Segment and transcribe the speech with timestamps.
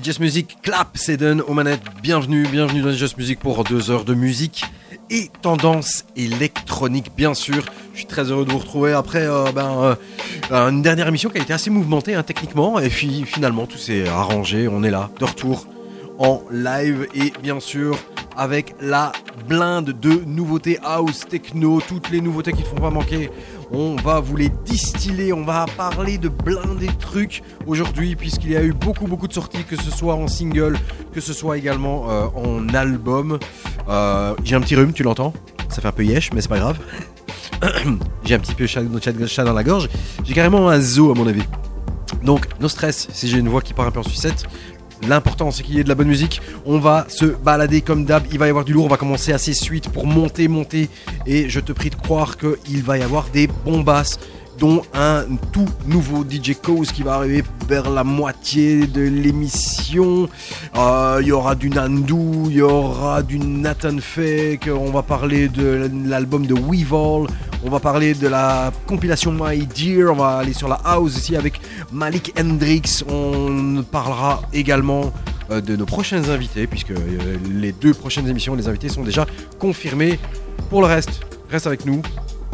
[0.00, 1.82] Just Music Clap, Dan aux manettes.
[2.02, 4.64] Bienvenue, bienvenue dans Just Music pour deux heures de musique
[5.10, 7.64] et tendance électronique, bien sûr.
[7.92, 9.96] Je suis très heureux de vous retrouver après euh, ben,
[10.50, 12.78] euh, une dernière émission qui a été assez mouvementée hein, techniquement.
[12.78, 14.66] Et puis finalement, tout s'est arrangé.
[14.66, 15.66] On est là, de retour
[16.18, 17.98] en live et bien sûr
[18.36, 19.12] avec la
[19.46, 23.30] blinde de nouveautés house, techno, toutes les nouveautés qui ne font pas manquer.
[23.74, 28.62] On va vous les distiller, on va parler de blindés trucs aujourd'hui puisqu'il y a
[28.62, 30.78] eu beaucoup beaucoup de sorties, que ce soit en single,
[31.12, 33.38] que ce soit également euh, en album.
[33.88, 35.32] Euh, J'ai un petit rhume, tu l'entends?
[35.70, 36.78] Ça fait un peu yesh, mais c'est pas grave.
[38.24, 39.88] J'ai un petit peu chat dans la gorge.
[40.24, 41.44] J'ai carrément un zoo à mon avis.
[42.22, 44.44] Donc, no stress, si j'ai une voix qui part un peu en sucette.
[45.08, 46.40] L'important c'est qu'il y ait de la bonne musique.
[46.64, 48.24] On va se balader comme d'hab.
[48.32, 48.84] Il va y avoir du lourd.
[48.84, 50.88] On va commencer assez suite pour monter, monter.
[51.26, 54.18] Et je te prie de croire qu'il va y avoir des bombasses
[54.62, 60.28] dont un tout nouveau DJ Cause qui va arriver vers la moitié de l'émission.
[60.76, 65.48] Euh, Il y aura du Nandu, il y aura du Nathan Fake, on va parler
[65.48, 67.26] de l'album de Weevil,
[67.64, 71.34] on va parler de la compilation My Dear, on va aller sur la house ici
[71.34, 71.60] avec
[71.90, 75.12] Malik Hendrix, on parlera également
[75.50, 79.26] euh, de nos prochains invités, puisque euh, les deux prochaines émissions, les invités sont déjà
[79.58, 80.20] confirmés.
[80.70, 81.20] Pour le reste,
[81.50, 82.00] reste avec nous,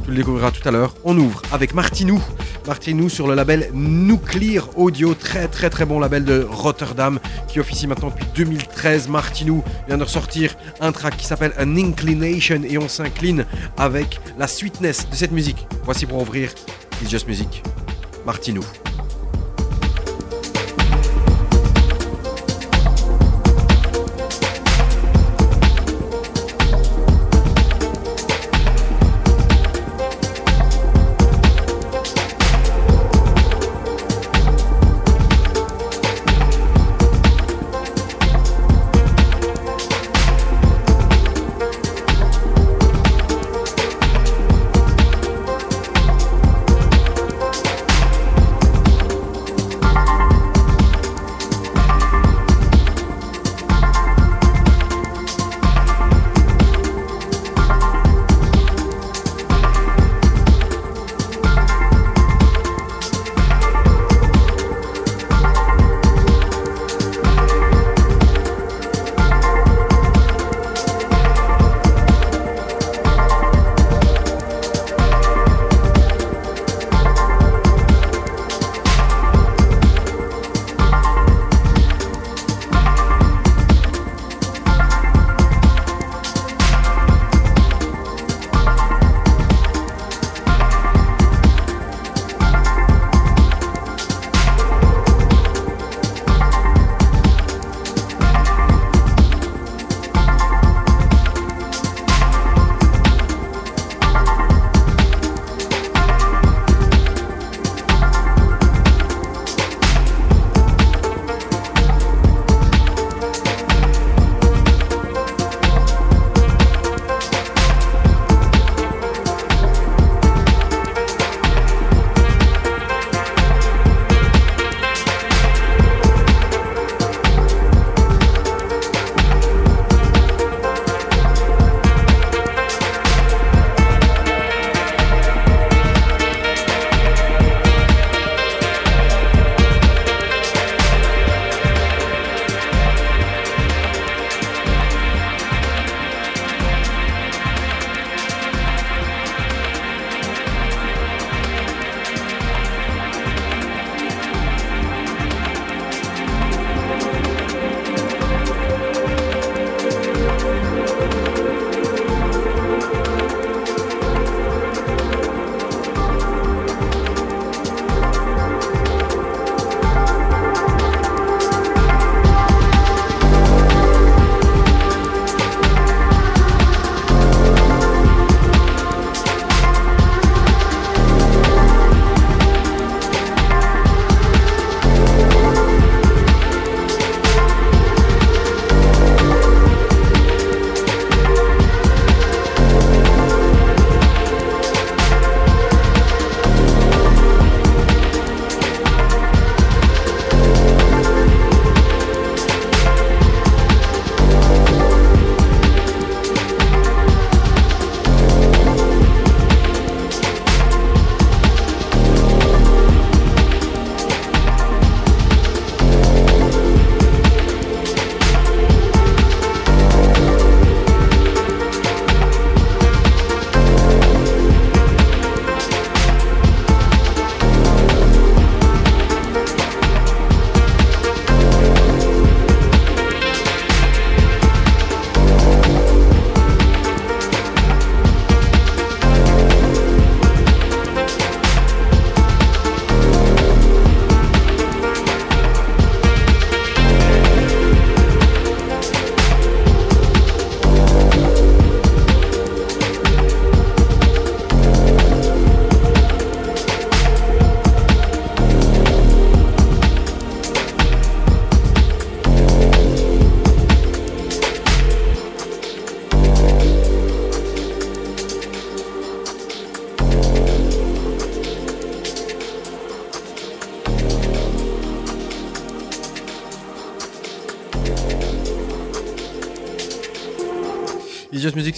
[0.09, 0.95] tu le découvriras tout à l'heure.
[1.05, 2.19] On ouvre avec Martinou.
[2.67, 7.87] Martinou sur le label Nuclear Audio, très très très bon label de Rotterdam qui officie
[7.87, 9.09] maintenant depuis 2013.
[9.09, 13.45] Martinou vient de ressortir un track qui s'appelle An Inclination et on s'incline
[13.77, 15.67] avec la sweetness de cette musique.
[15.85, 16.53] Voici pour ouvrir
[17.03, 17.63] It's Just Music.
[18.25, 18.65] Martinou.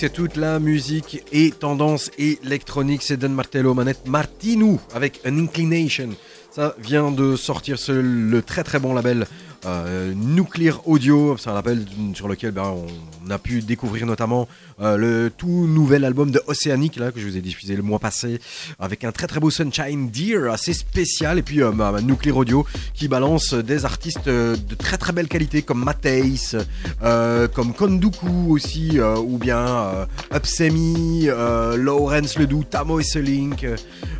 [0.00, 3.02] C'est toute la musique et tendance électronique.
[3.02, 6.08] C'est Dan Martello, manette Martinou avec An Inclination.
[6.50, 9.26] Ça vient de sortir sur le très très bon label
[9.67, 11.37] euh, Nuclear Audio.
[11.37, 14.49] C'est un label sur lequel ben, on a pu découvrir notamment
[14.81, 17.99] euh, le tout nouvel album de Oceanic là, que je vous ai diffusé le mois
[17.99, 18.41] passé
[18.79, 21.38] avec un très très beau Sunshine Deer assez spécial.
[21.38, 25.29] Et puis euh, bah, Nuclear Audio qui balance des artistes euh, de très très belle
[25.29, 26.56] qualité comme Mateis,
[27.03, 33.67] euh, comme Konduku aussi, euh, ou bien euh, Upsemi, euh, Lawrence Ledoux, Tamo Esselink.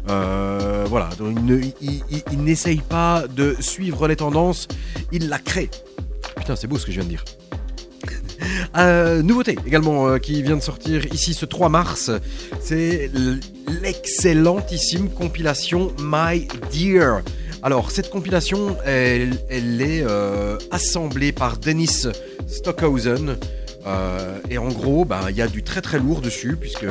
[0.09, 1.37] Euh, voilà, donc
[1.81, 4.67] il n'essaye pas de suivre les tendances,
[5.13, 5.71] il la crée.
[6.37, 7.25] Putain, c'est beau ce que je viens de dire.
[8.77, 12.11] Euh, nouveauté également euh, qui vient de sortir ici ce 3 mars,
[12.61, 13.11] c'est
[13.83, 17.23] l'excellentissime compilation My Dear.
[17.63, 22.07] Alors cette compilation, elle, est euh, assemblée par Dennis
[22.47, 23.37] Stockhausen.
[24.51, 26.87] Et en gros, ben, il y a du très très lourd dessus, puisque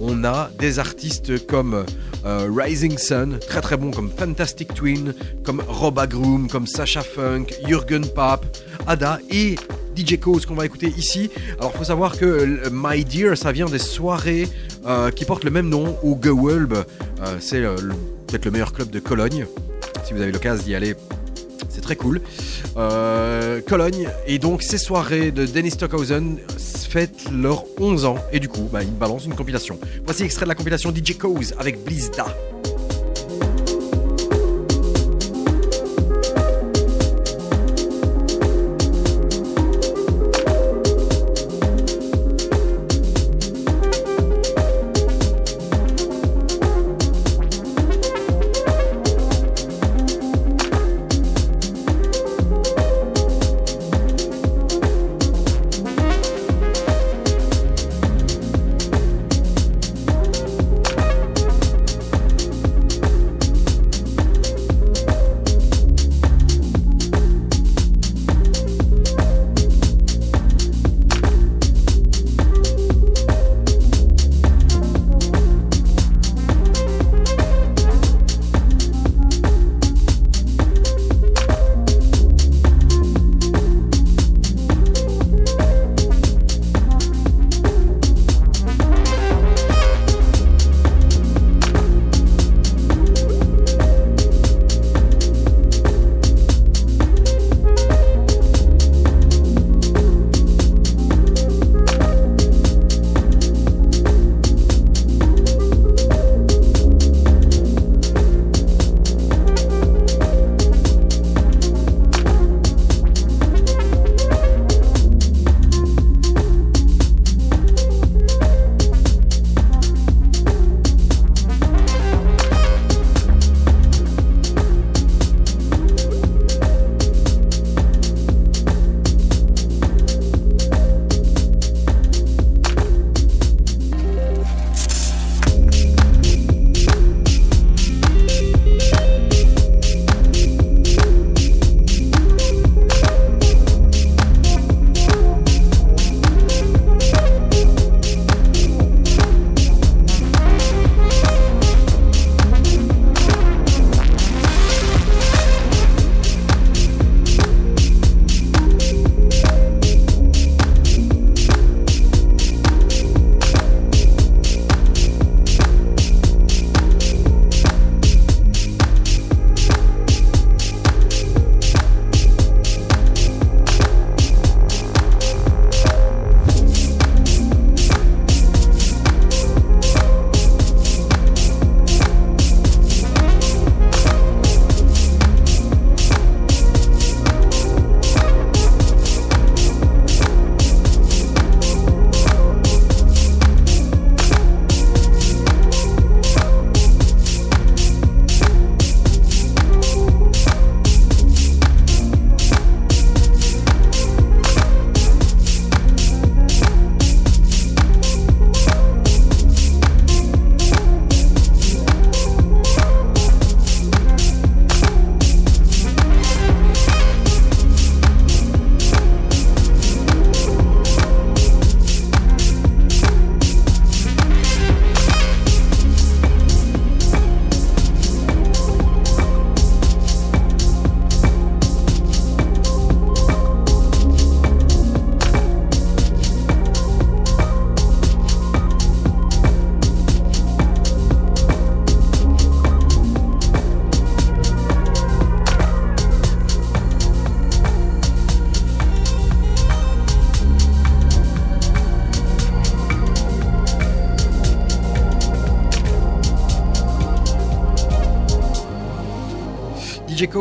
[0.00, 1.84] on a des artistes comme
[2.24, 5.14] Rising Sun, très très bons, comme Fantastic Twin,
[5.44, 8.44] comme Rob Groom, comme Sasha Funk, Jürgen Papp,
[8.86, 9.56] Ada et
[9.96, 11.30] DJ Cause qu'on va écouter ici.
[11.58, 14.48] Alors faut savoir que euh, My Dear, ça vient des soirées
[14.86, 16.74] euh, qui portent le même nom au Gewölb.
[16.74, 16.84] Euh,
[17.40, 17.76] c'est euh,
[18.26, 19.46] peut-être le meilleur club de Cologne.
[20.04, 20.94] Si vous avez l'occasion d'y aller,
[21.68, 22.20] c'est très cool.
[23.66, 24.08] Cologne.
[24.26, 26.38] Et donc ces soirées de Dennis Stockhausen
[26.88, 28.18] fêtent leurs 11 ans.
[28.32, 29.78] Et du coup, bah, ils balancent une compilation.
[30.04, 32.26] Voici extrait de la compilation DJ Cause avec Blizda.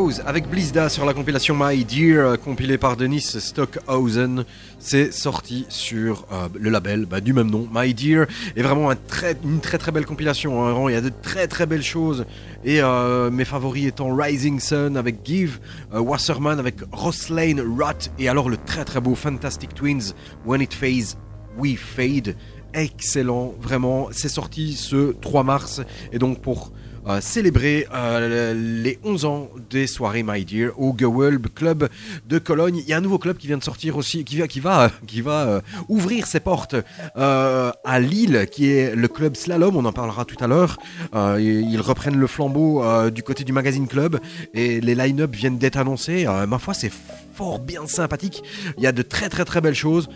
[0.06, 4.46] Avec Blizda sur la compilation My Dear, compilée par Denis Stockhausen.
[4.78, 8.28] C'est sorti sur euh, le label bah, du même nom, My Dear.
[8.56, 10.64] Et vraiment une très très belle compilation.
[10.64, 10.90] hein.
[10.90, 12.26] Il y a de très très belles choses.
[12.64, 15.58] Et euh, mes favoris étant Rising Sun avec Give,
[15.92, 18.12] euh, Wasserman avec Ross Lane, Rot.
[18.20, 20.14] Et alors le très très beau Fantastic Twins,
[20.46, 21.18] When It Fades,
[21.58, 22.36] We Fade.
[22.76, 24.10] Excellent, vraiment.
[24.12, 25.82] C'est sorti ce 3 mars.
[26.14, 26.72] Et donc pour
[27.08, 31.88] euh, célébrer euh, les 11 ans des soirées My Dear au Gewölb Club
[32.28, 32.78] de Cologne.
[32.78, 34.90] Il y a un nouveau club qui vient de sortir aussi, qui va, qui va,
[35.06, 36.76] qui va euh, ouvrir ses portes
[37.16, 39.76] à Lille, qui est le club Slalom.
[39.76, 40.78] On en parlera tout à l'heure.
[41.14, 44.20] Ils reprennent le flambeau du côté du magazine club
[44.54, 46.26] et les line-up viennent d'être annoncés.
[46.48, 46.92] Ma foi, c'est
[47.34, 48.44] fort bien sympathique.
[48.78, 50.10] Il y a de très très très belles choses.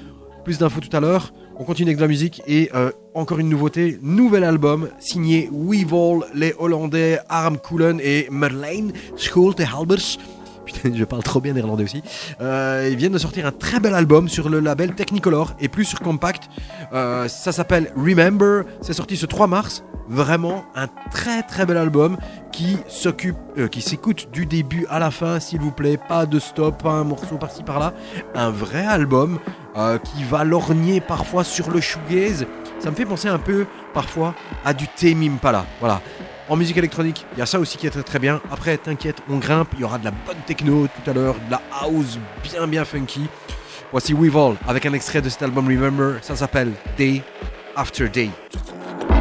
[0.43, 1.34] Plus d'infos tout à l'heure.
[1.61, 6.53] On continue avec la musique et euh, encore une nouveauté, nouvel album signé Weevil, les
[6.57, 10.17] Hollandais Arm Koelen et Merlijn Schulte Halbers.
[10.83, 12.03] Je parle trop bien néerlandais aussi.
[12.41, 15.85] Euh, ils viennent de sortir un très bel album sur le label Technicolor et plus
[15.85, 16.49] sur Compact.
[16.93, 18.63] Euh, ça s'appelle Remember.
[18.81, 19.83] C'est sorti ce 3 mars.
[20.07, 25.59] Vraiment un très très bel album euh, qui s'écoute du début à la fin, s'il
[25.59, 25.97] vous plaît.
[25.97, 27.93] Pas de stop, pas un morceau par-ci par-là.
[28.33, 29.39] Un vrai album
[30.03, 32.45] qui va lorgner parfois sur le shoegaze.
[32.79, 34.33] Ça me fait penser un peu parfois
[34.65, 35.65] à du Tame Impala.
[35.79, 36.01] Voilà.
[36.50, 38.41] En musique électronique, il y a ça aussi qui est très très bien.
[38.51, 39.70] Après, t'inquiète, on grimpe.
[39.75, 42.86] Il y aura de la bonne techno tout à l'heure, de la house bien bien
[42.86, 43.27] funky.
[43.91, 46.18] Voici Weevil avec un extrait de cet album Remember.
[46.24, 47.22] Ça s'appelle Day
[47.75, 48.32] After Day.
[48.32, 49.18] Day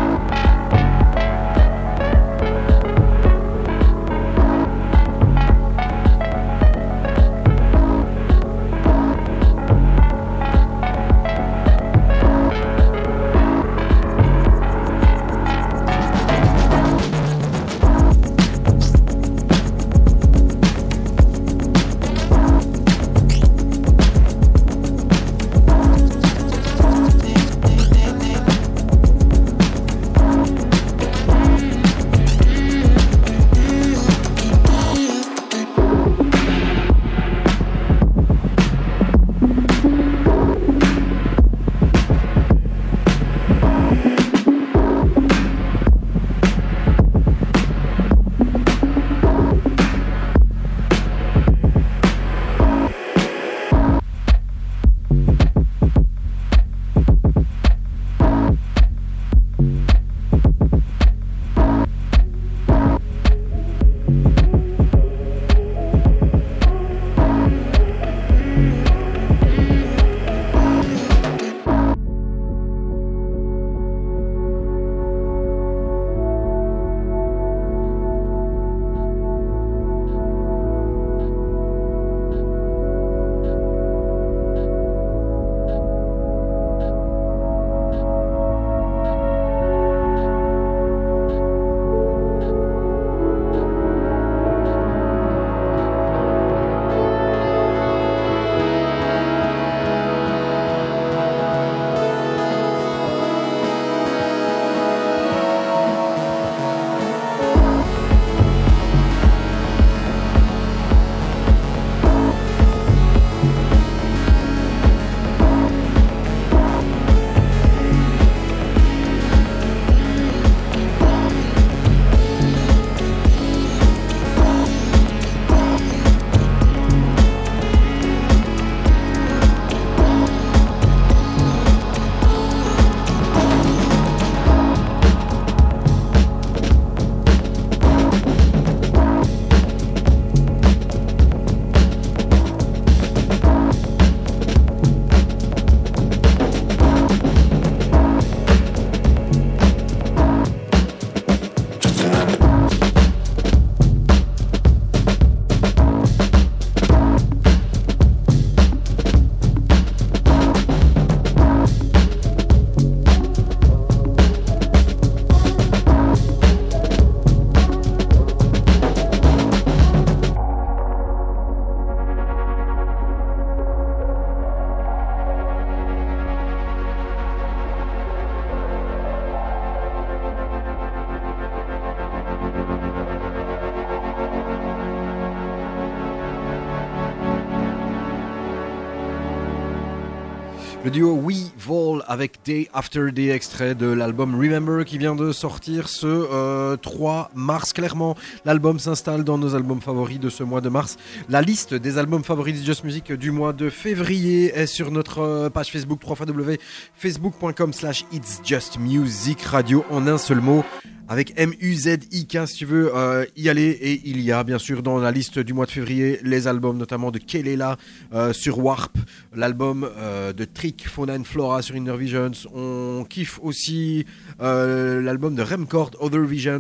[190.89, 195.33] Le duo We Vol avec Day After Day, extrait de l'album Remember qui vient de
[195.33, 197.73] sortir ce euh, 3 mars.
[197.73, 200.97] Clairement, l'album s'installe dans nos albums favoris de ce mois de mars.
[201.29, 205.21] La liste des albums favoris de Just Music du mois de février est sur notre
[205.21, 210.65] euh, page Facebook www.facebook.com slash It's Just Music Radio en un seul mot
[211.11, 213.71] avec M-U-Z-I-K si tu veux euh, y aller.
[213.71, 216.77] Et il y a bien sûr dans la liste du mois de février les albums
[216.77, 217.79] notamment de Kelela
[218.13, 218.99] euh, sur Warp,
[219.35, 219.89] l'album
[220.37, 222.33] de Trick, Fauna and Flora sur Inner Visions.
[222.55, 224.05] On kiffe aussi
[224.39, 226.58] l'album de Remcord, Other Visions,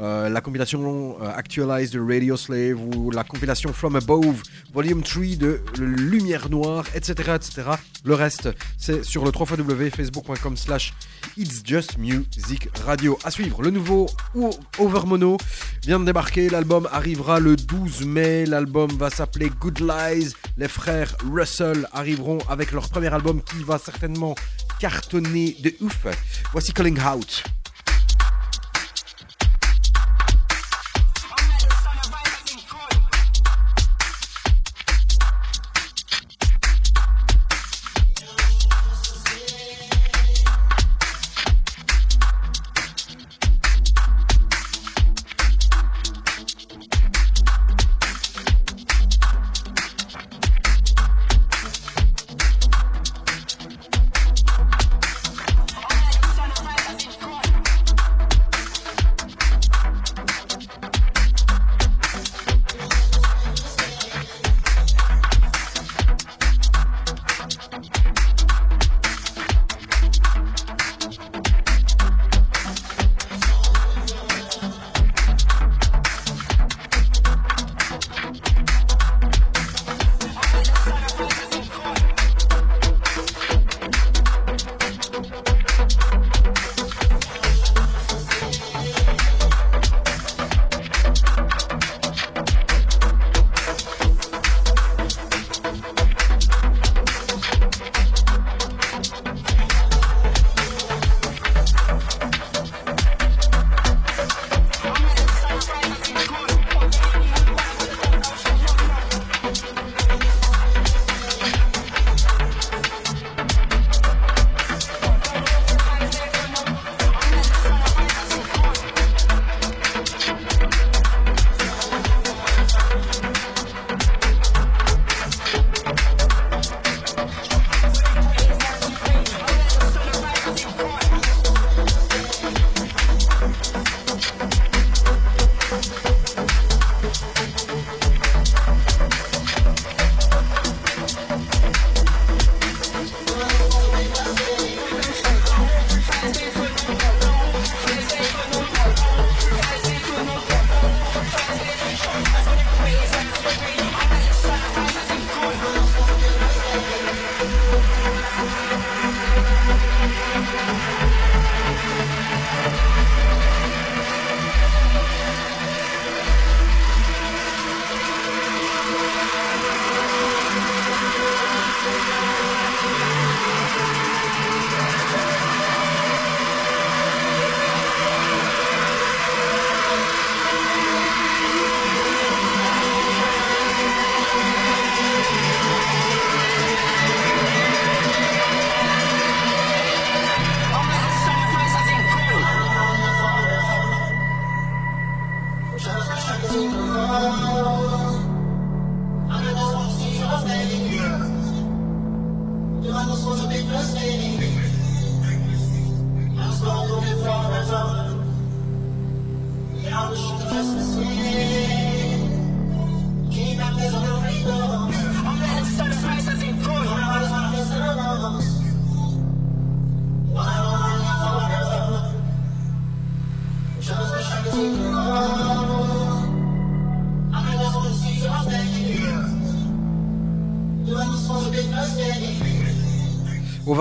[0.00, 5.60] euh, la compilation euh, Actualize Radio Slave ou la compilation From Above, Volume 3 de
[5.78, 7.32] Lumière Noire, etc.
[7.36, 7.62] etc.
[8.04, 8.48] Le reste,
[8.78, 10.92] c'est sur le www.facebook.com slash
[11.36, 13.18] It's Just Music Radio.
[13.24, 14.06] À suivre, le nouveau
[14.78, 15.36] Overmono
[15.82, 16.48] vient de débarquer.
[16.48, 18.46] L'album arrivera le 12 mai.
[18.46, 20.32] L'album va s'appeler Good Lies.
[20.56, 24.34] Les frères Russell arriveront avec leur premier album qui va certainement
[24.80, 26.06] cartonner de ouf.
[26.52, 27.44] Voici Calling Out.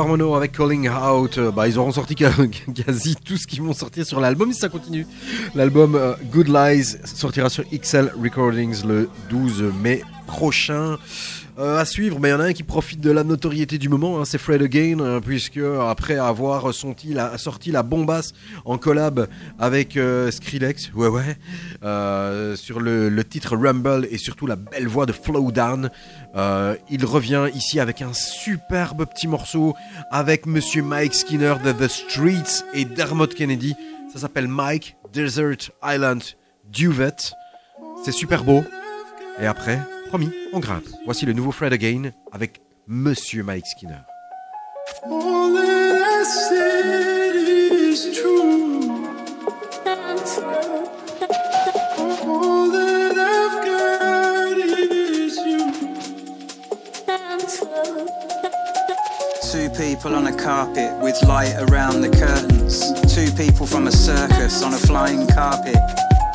[0.09, 4.19] Avec Calling Out, euh, bah, ils auront sorti quasi tout ce qu'ils vont sortir sur
[4.19, 5.05] l'album si ça continue.
[5.53, 10.97] L'album euh, Good Lies sortira sur XL Recordings le 12 mai prochains
[11.59, 13.87] euh, à suivre, mais il y en a un qui profite de la notoriété du
[13.87, 18.33] moment, hein, c'est Fred Again, euh, puisque après avoir sorti la, sorti la bombasse
[18.65, 19.27] en collab
[19.59, 19.99] avec
[20.31, 25.91] Skrillex, ouais ouais, sur le, le titre Rumble et surtout la belle voix de Flowdown,
[26.35, 29.75] euh, il revient ici avec un superbe petit morceau
[30.11, 33.75] avec Monsieur Mike Skinner de The Streets et Dermot Kennedy.
[34.13, 36.21] Ça s'appelle Mike Desert Island
[36.71, 37.15] Duvet.
[38.03, 38.63] C'est super beau.
[39.39, 40.85] Et après, promis, on grimpe.
[41.05, 44.01] Voici le nouveau Fred Again avec Monsieur Mike Skinner.
[59.79, 62.83] People on a carpet with light around the curtains.
[63.15, 65.77] Two people from a circus on a flying carpet.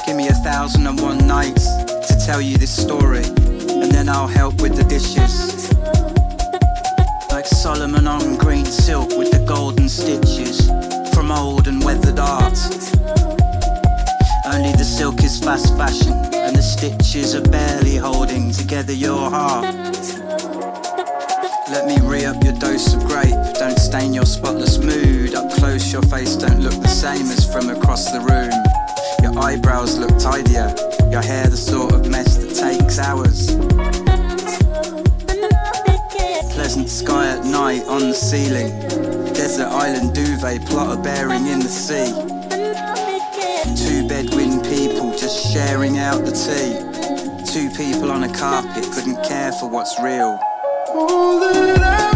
[0.07, 1.67] Give me a thousand and one nights
[2.09, 5.71] to tell you this story, and then I'll help with the dishes.
[7.31, 10.67] Like Solomon on green silk with the golden stitches
[11.15, 12.57] from old and weathered art.
[14.47, 20.24] Only the silk is fast fashion, and the stitches are barely holding together your heart.
[21.75, 23.35] Let me re up your dose of grape.
[23.59, 25.35] Don't stain your spotless mood.
[25.35, 28.55] Up close, your face don't look the same as from across the room.
[29.21, 30.73] Your eyebrows look tidier.
[31.11, 33.57] Your hair the sort of mess that takes hours.
[36.55, 38.71] Pleasant sky at night on the ceiling.
[39.35, 42.07] Desert island duvet plotter bearing in the sea.
[43.75, 46.79] Two Bedouin people just sharing out the tea.
[47.53, 50.39] Two people on a carpet couldn't care for what's real.
[50.97, 52.14] All that I've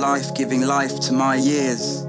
[0.00, 2.06] life giving life to my years.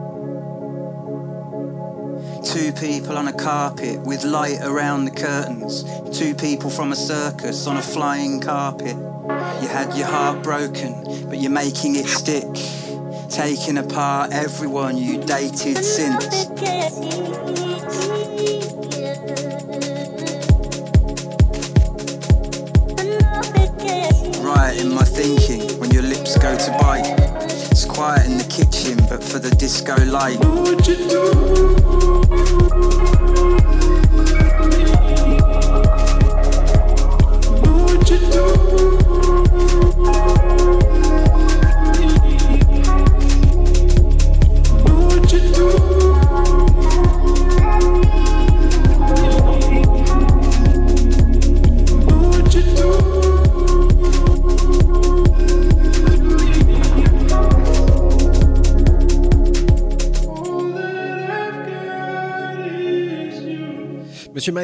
[2.43, 5.83] Two people on a carpet with light around the curtains.
[6.17, 8.95] Two people from a circus on a flying carpet.
[8.95, 12.47] You had your heart broken, but you're making it stick.
[13.29, 16.47] Taking apart everyone you dated since.
[29.83, 30.39] Disco light.
[30.45, 31.40] What you do.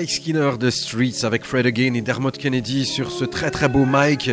[0.09, 4.31] Skinner de Streets avec Fred Again et Dermot Kennedy sur ce très très beau Mike.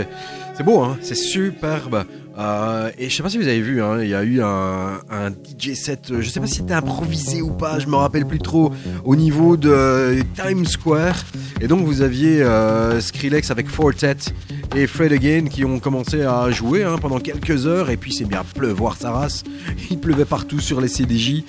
[0.56, 0.96] C'est beau, hein?
[1.00, 2.04] C'est superbe.
[2.38, 5.30] Euh, et je sais pas si vous avez vu, hein, il y a eu un,
[5.30, 8.40] DJ set, euh, je sais pas si c'était improvisé ou pas, je me rappelle plus
[8.40, 8.72] trop,
[9.04, 11.24] au niveau de euh, Times Square.
[11.60, 12.44] Et donc vous aviez
[13.00, 14.16] Skrillex avec Fortet
[14.74, 17.90] et Fred Again qui ont commencé à jouer hein, pendant quelques heures.
[17.90, 19.44] Et puis c'est bien pleuvoir sa race.
[19.90, 21.44] Il pleuvait partout sur les CDJ.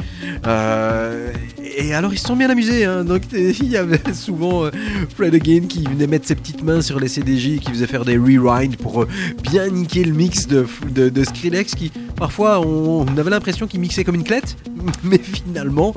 [1.77, 3.03] Et alors ils se sont bien amusés, hein.
[3.03, 4.71] donc il y avait souvent euh,
[5.15, 8.17] Fred Again qui venait mettre ses petites mains sur les CDJ qui faisait faire des
[8.17, 9.07] rewinds pour euh,
[9.43, 14.15] bien niquer le mix de, de, Skrillex qui parfois on, avait l'impression qu'il mixait comme
[14.15, 14.55] une clette,
[15.03, 15.93] mais finalement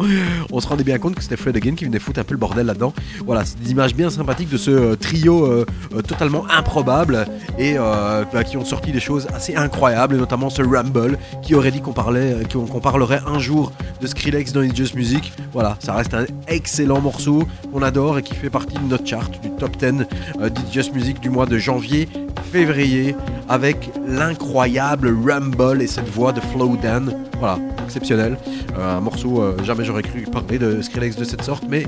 [0.50, 2.40] on se rendait bien compte que c'était Fred Again qui venait foutre un peu le
[2.40, 2.92] bordel là-dedans.
[3.24, 5.64] Voilà, c'est des images bien sympathiques de ce euh, trio
[6.08, 7.26] totalement improbable
[7.58, 11.80] et bah, qui ont sorti des choses assez incroyables, notamment ce Rumble qui aurait dit
[11.80, 15.32] qu'on parlait, qu'on qu'on parlerait un jour de Skrillex dans It's Just Music.
[15.52, 19.30] Voilà, ça reste un excellent morceau qu'on adore et qui fait partie de notre chart
[19.40, 20.06] du top 10
[20.40, 22.08] euh, Just Music du mois de janvier,
[22.52, 23.14] février,
[23.48, 27.14] avec l'incroyable Rumble et cette voix de Flow Dan.
[27.38, 28.36] Voilà, exceptionnel.
[28.78, 31.84] Euh, un morceau, euh, jamais j'aurais cru parler de Skrillex de cette sorte, mais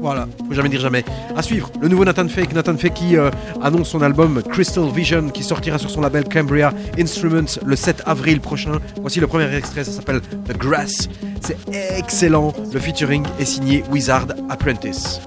[0.00, 1.04] voilà, faut jamais dire jamais.
[1.36, 3.30] À suivre, le nouveau Nathan Fake, Nathan Fake qui euh,
[3.62, 8.40] annonce son album Crystal Vision qui sortira sur son label Cambria Instruments le 7 avril
[8.40, 8.78] prochain.
[9.00, 11.08] Voici le premier extrait, ça s'appelle The Grass.
[11.40, 11.58] C'est
[11.98, 12.52] excellent.
[12.72, 15.20] Le featuring est signé Wizard Apprentice.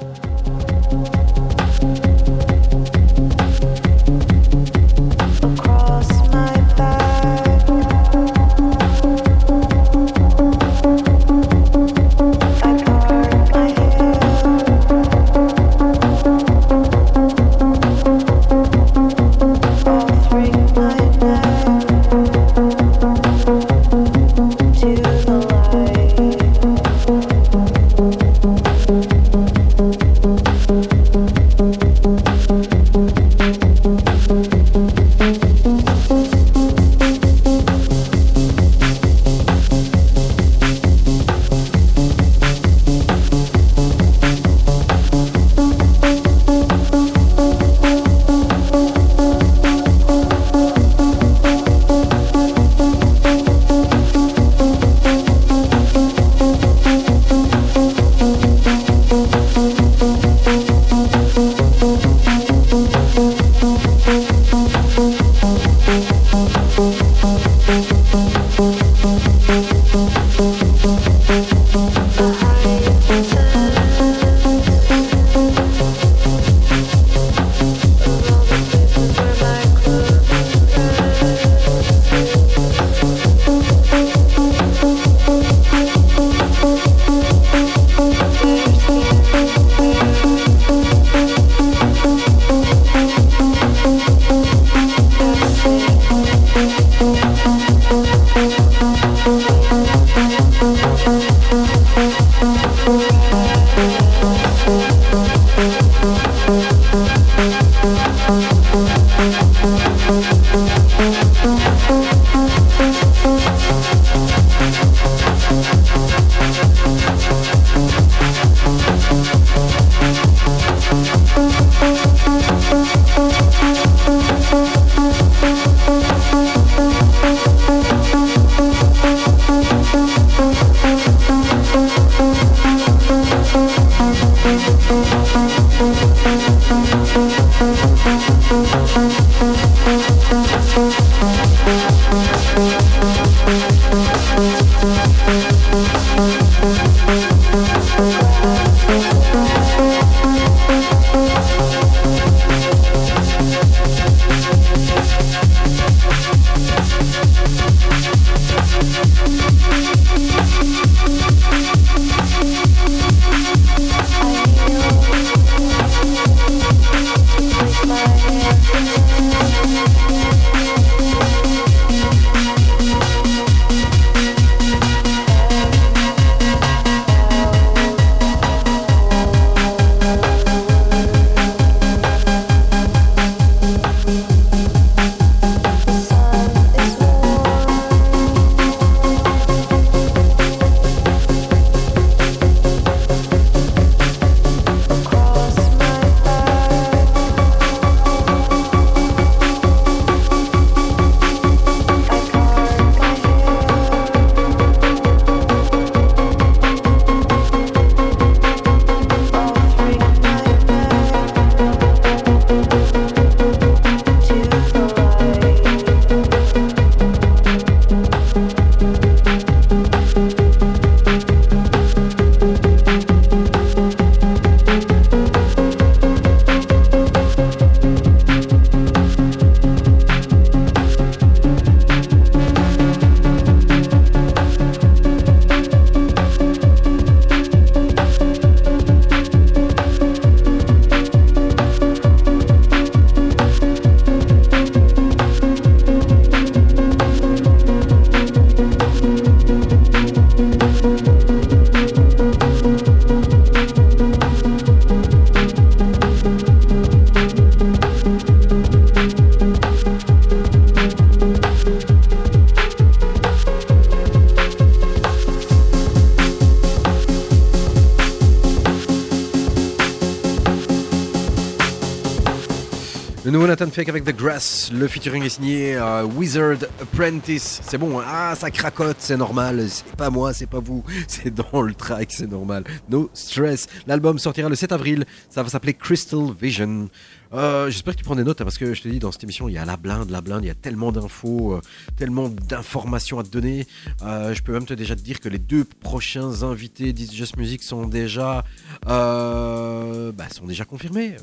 [273.73, 277.59] Fake avec The Grass, le featuring est signé euh, Wizard Apprentice.
[277.63, 278.03] C'est bon, hein.
[278.05, 282.11] ah ça cracote, c'est normal, c'est pas moi, c'est pas vous, c'est dans le track,
[282.11, 282.65] c'est normal.
[282.87, 283.65] No stress.
[283.87, 286.87] L'album sortira le 7 avril, ça va s'appeler Crystal Vision.
[287.33, 289.23] Euh, J'espère que tu prends des notes hein, parce que je te dis dans cette
[289.23, 291.61] émission il y a la blinde, la blinde, il y a tellement d'infos, euh,
[291.97, 293.65] tellement d'informations à te donner.
[294.01, 297.63] Je peux même te déjà te dire que les deux prochains invités d'It's Just Music
[297.63, 298.43] sont déjà,
[298.85, 301.15] bah, sont déjà confirmés.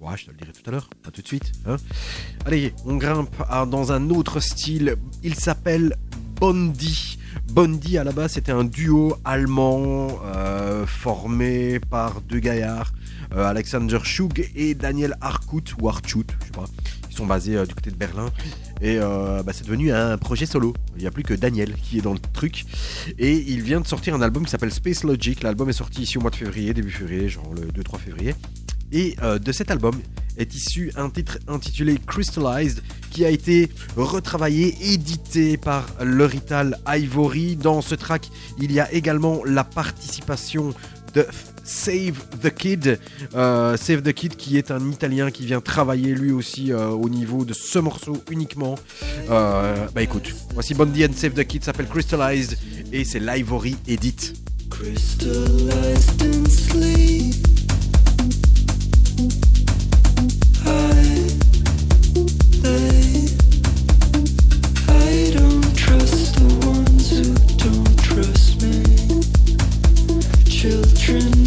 [0.00, 1.52] Ouais, je te le dirai tout à l'heure, tout de suite.
[1.66, 1.76] hein.
[2.44, 3.34] Allez, on grimpe
[3.70, 4.96] dans un autre style.
[5.22, 5.96] Il s'appelle
[6.38, 7.18] Bondi.
[7.52, 12.92] Bondi à la base c'était un duo allemand euh, formé par deux gaillards,
[13.34, 16.64] euh, Alexander Schug et Daniel Harkut ou Harchut, je sais pas.
[17.10, 18.30] Ils sont basés euh, du côté de Berlin
[18.82, 20.74] et bah, c'est devenu un projet solo.
[20.96, 22.66] Il n'y a plus que Daniel qui est dans le truc
[23.18, 25.42] et il vient de sortir un album qui s'appelle Space Logic.
[25.42, 28.34] L'album est sorti ici au mois de février, début février, genre le 2-3 février.
[28.92, 29.94] Et euh, de cet album
[30.36, 37.56] est issu un titre intitulé Crystallized qui a été retravaillé, édité par l'Orital Ivory.
[37.56, 40.74] Dans ce track, il y a également la participation
[41.14, 41.26] de
[41.64, 43.00] Save the Kid.
[43.34, 47.08] Euh, Save the Kid qui est un Italien qui vient travailler lui aussi euh, au
[47.08, 48.74] niveau de ce morceau uniquement.
[49.28, 52.58] Bah écoute, voici Bondi and Save the Kid s'appelle Crystallized
[52.92, 54.34] et c'est l'Ivory Edit.
[54.68, 57.65] Crystallized in sleep.
[71.06, 71.45] true.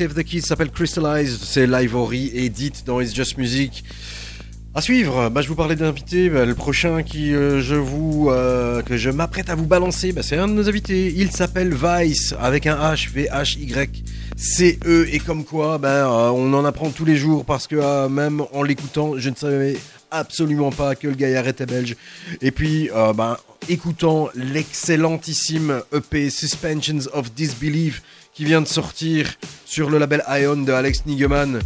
[0.00, 3.84] Save the Kids s'appelle Crystallized, c'est live Ori et dit dans It's Just Music.
[4.74, 8.80] À suivre, bah, je vous parlais d'invités, bah, le prochain qui euh, je vous euh,
[8.80, 11.12] que je m'apprête à vous balancer, bah, c'est un de nos invités.
[11.14, 14.02] Il s'appelle Vice avec un H V H Y
[14.38, 18.42] C E et comme quoi, euh, on en apprend tous les jours parce que même
[18.54, 19.76] en l'écoutant, je ne savais
[20.10, 21.94] absolument pas que le gaillard était belge.
[22.40, 23.38] Et puis, bah,
[23.68, 28.02] écoutant l'excellentissime EP Suspensions of Disbelief
[28.40, 29.34] qui vient de sortir
[29.66, 31.60] sur le label Ion de Alex Nigeman.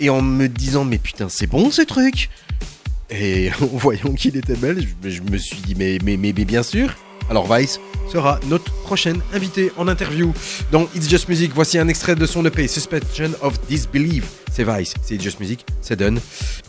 [0.00, 2.30] Et en me disant mais putain c'est bon ce truc?
[3.10, 6.64] Et en voyant qu'il était belge je, me suis dit mais, mais, mais, mais bien
[6.64, 6.96] sûr
[7.30, 10.32] alors Vice sera notre prochaine invité en interview.
[10.72, 14.24] Dans It's Just Music voici un extrait de son EP Suspension of Disbelief.
[14.50, 16.20] C'est Vice c'est It's Just Music c'est done.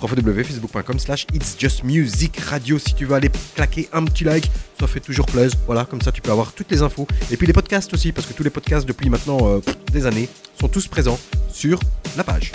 [0.02, 2.78] www.facebook.com slash It's Just Music Radio.
[2.78, 4.50] Si tu veux aller claquer un petit like
[4.80, 5.58] ça fait toujours plaisir.
[5.66, 7.08] Voilà comme ça tu peux avoir toutes les infos.
[7.32, 9.60] Et puis les podcasts aussi parce que tous les podcasts depuis maintenant euh,
[9.92, 10.30] des années
[10.60, 11.20] sont tous présents
[11.52, 11.80] sur
[12.18, 12.52] la page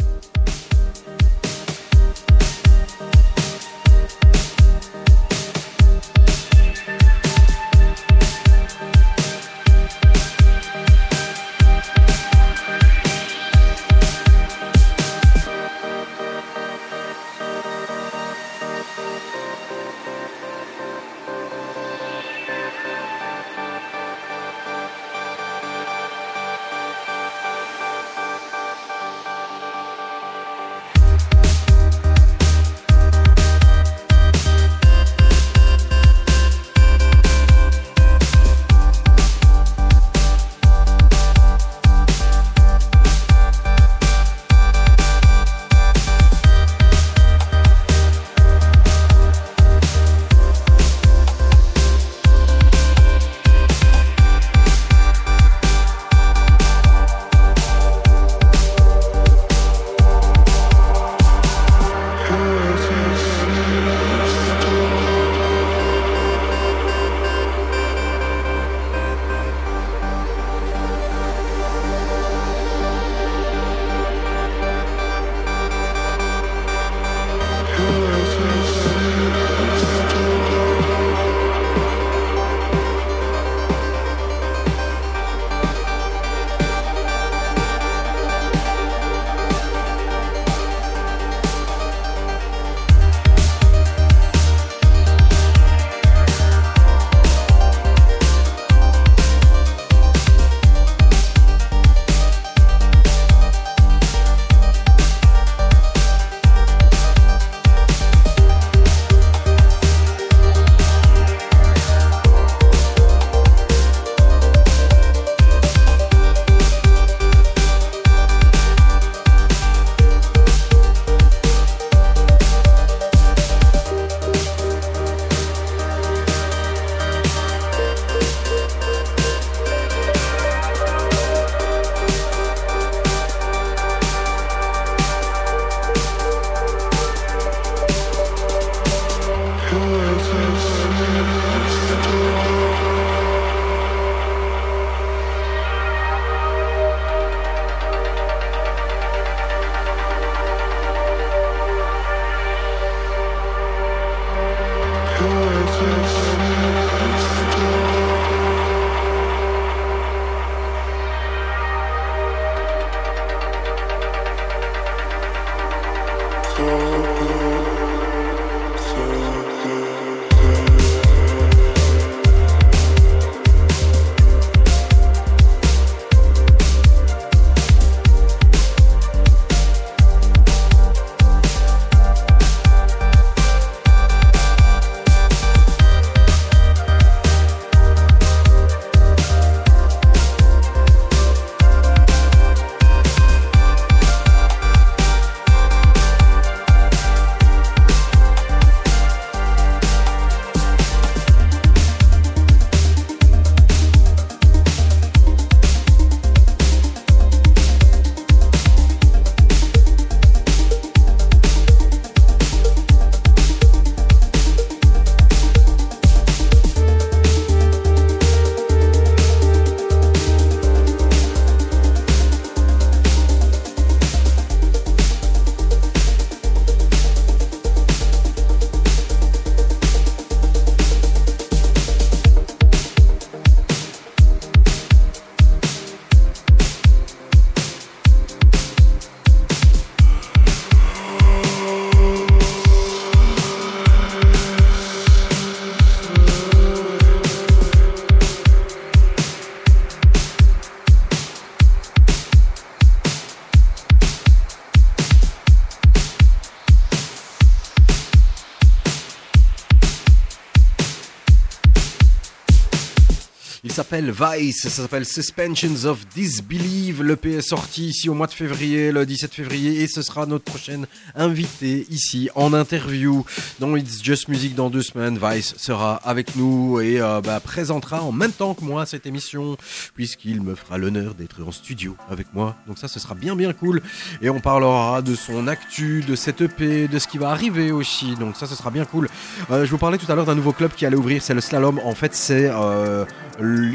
[264.03, 266.99] Vice, ça s'appelle Suspensions of Disbelief.
[266.99, 270.27] Le P est sorti ici au mois de février, le 17 février, et ce sera
[270.27, 273.25] notre prochaine invitée ici en interview
[273.61, 275.17] dans It's Just Music dans deux semaines.
[275.23, 279.57] Vice sera avec nous et euh, bah, présentera en même temps que moi cette émission,
[279.95, 282.57] puisqu'il me fera l'honneur d'être en studio avec moi.
[282.67, 283.81] Donc ça, ce sera bien bien cool.
[284.23, 288.17] Et on parlera de son actu, de cette EP, de ce qui va arriver aussi.
[288.17, 289.09] Donc ça, ce sera bien cool.
[289.53, 291.41] Euh, je vous parlais tout à l'heure d'un nouveau club qui allait ouvrir, c'est le
[291.41, 291.79] Slalom.
[291.85, 293.05] En fait, c'est euh,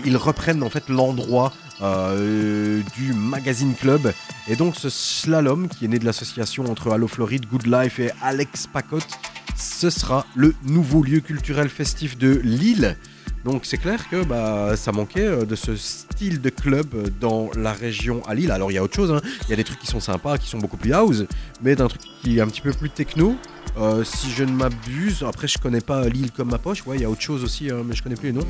[0.10, 4.12] ils reprennent en fait l'endroit euh, du magazine club.
[4.48, 8.12] Et donc ce slalom qui est né de l'association entre Allo Floride, Good Life et
[8.24, 9.08] Alex Pacotte,
[9.56, 12.98] ce sera le nouveau lieu culturel festif de Lille.
[13.46, 17.52] Donc c'est clair que bah, ça manquait euh, de ce style de club euh, dans
[17.56, 18.52] la région à Lille.
[18.52, 19.22] Alors il y a autre chose, hein.
[19.44, 21.24] il y a des trucs qui sont sympas, qui sont beaucoup plus house,
[21.62, 23.36] mais d'un truc qui est un petit peu plus techno.
[23.78, 27.02] Euh, si je ne m'abuse, après je connais pas Lille comme ma poche, ouais, il
[27.02, 28.46] y a autre chose aussi, hein, mais je connais plus les noms.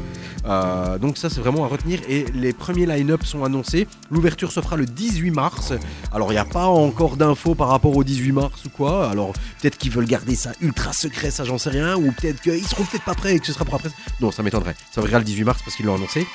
[0.46, 3.88] Euh, donc ça c'est vraiment à retenir et les premiers line-up sont annoncés.
[4.10, 5.74] L'ouverture se fera le 18 mars.
[6.12, 9.10] Alors il n'y a pas encore d'infos par rapport au 18 mars ou quoi.
[9.10, 12.66] Alors peut-être qu'ils veulent garder ça ultra secret, ça j'en sais rien, ou peut-être qu'ils
[12.66, 13.90] seront peut-être pas prêts et que ce sera pour après.
[14.22, 14.76] Non, ça m'étonnerait.
[14.92, 16.26] Ça ouvrira le 18 mars parce qu'ils l'ont annoncé.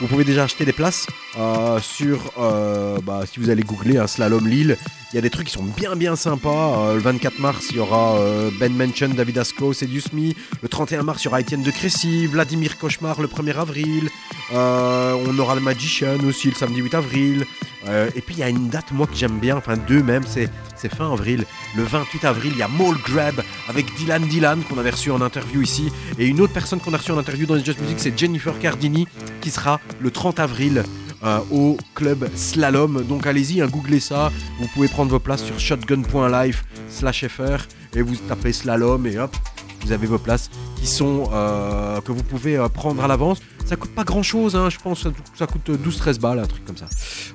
[0.00, 1.06] Vous pouvez déjà acheter des places
[1.38, 4.76] euh, sur, bah, si vous allez googler un slalom Lille,
[5.12, 6.94] il y a des trucs qui sont bien bien sympas.
[6.94, 8.18] Le 24 mars, il y aura
[8.58, 10.32] Ben Mention, David Asco, Seduce Me.
[10.62, 14.08] Le 31 mars, il y Étienne de Crécy, Vladimir Cauchemar le 1er avril.
[14.52, 17.46] Euh, on aura le Magician aussi le samedi 8 avril.
[17.88, 20.24] Euh, et puis il y a une date, moi, que j'aime bien, enfin deux même,
[20.26, 20.48] c'est
[20.82, 21.44] c'est fin avril.
[21.76, 25.20] Le 28 avril, il y a Mall Grab avec Dylan Dylan qu'on avait reçu en
[25.20, 25.92] interview ici.
[26.18, 28.58] Et une autre personne qu'on a reçue en interview dans les Just Music, c'est Jennifer
[28.58, 29.06] Cardini
[29.40, 30.82] qui sera le 30 avril
[31.24, 33.04] euh, au club Slalom.
[33.04, 34.30] Donc allez-y, hein, googlez ça.
[34.60, 39.34] Vous pouvez prendre vos places sur shotgun.live slash fr et vous tapez Slalom et hop,
[39.82, 43.40] vous avez vos places qui sont euh, que vous pouvez euh, prendre à l'avance.
[43.64, 45.06] Ça coûte pas grand chose, je pense
[45.36, 46.86] ça coûte 12-13 balles, un truc comme ça,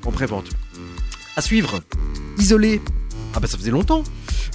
[0.05, 0.49] en pré-vente.
[1.35, 1.79] À suivre,
[2.37, 2.81] Isolé.
[3.37, 4.01] Ah bah ça faisait longtemps.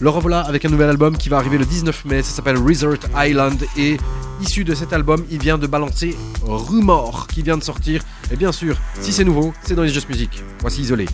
[0.00, 2.98] Le revoilà avec un nouvel album qui va arriver le 19 mai, ça s'appelle Resort
[3.16, 3.96] Island et
[4.40, 8.02] issu de cet album, il vient de balancer Rumor qui vient de sortir.
[8.32, 10.42] Et bien sûr, si c'est nouveau, c'est dans les Just Music.
[10.62, 11.06] Voici Isolé.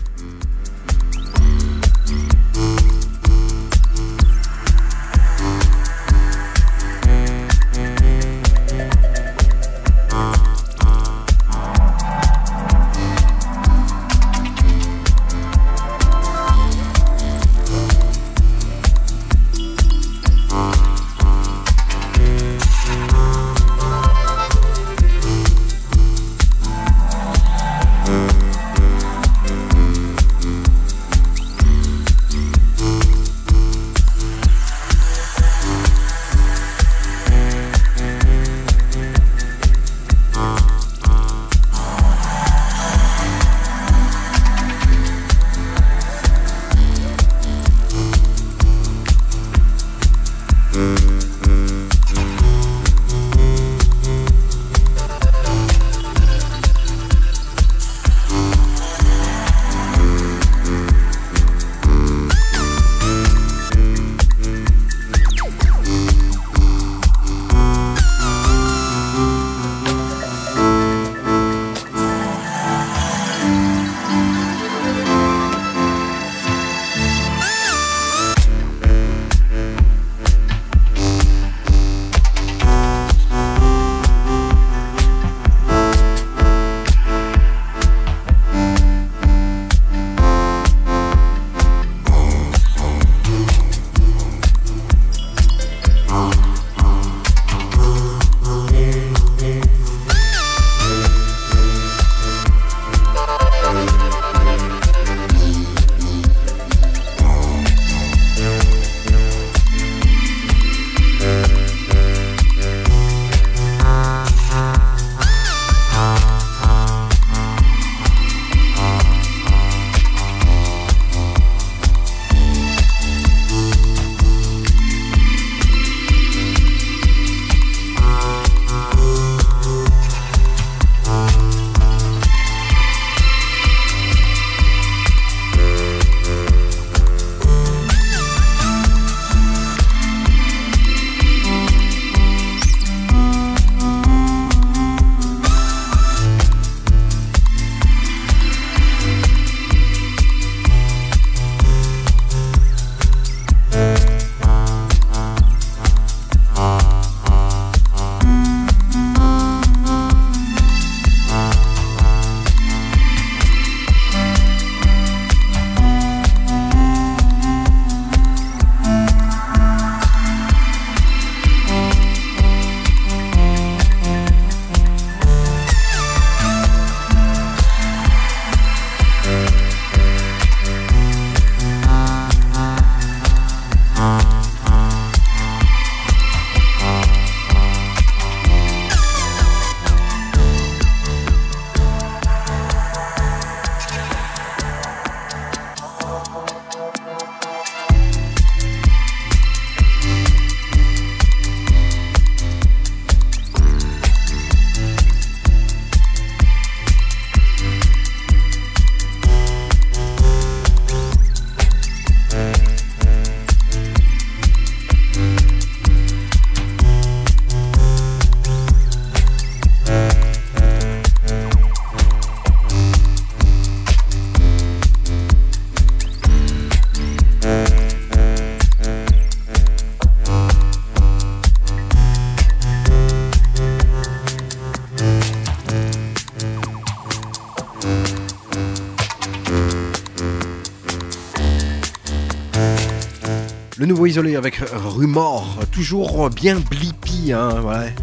[244.09, 247.93] Isolé avec Rumor, toujours bien blippy, hein, ouais.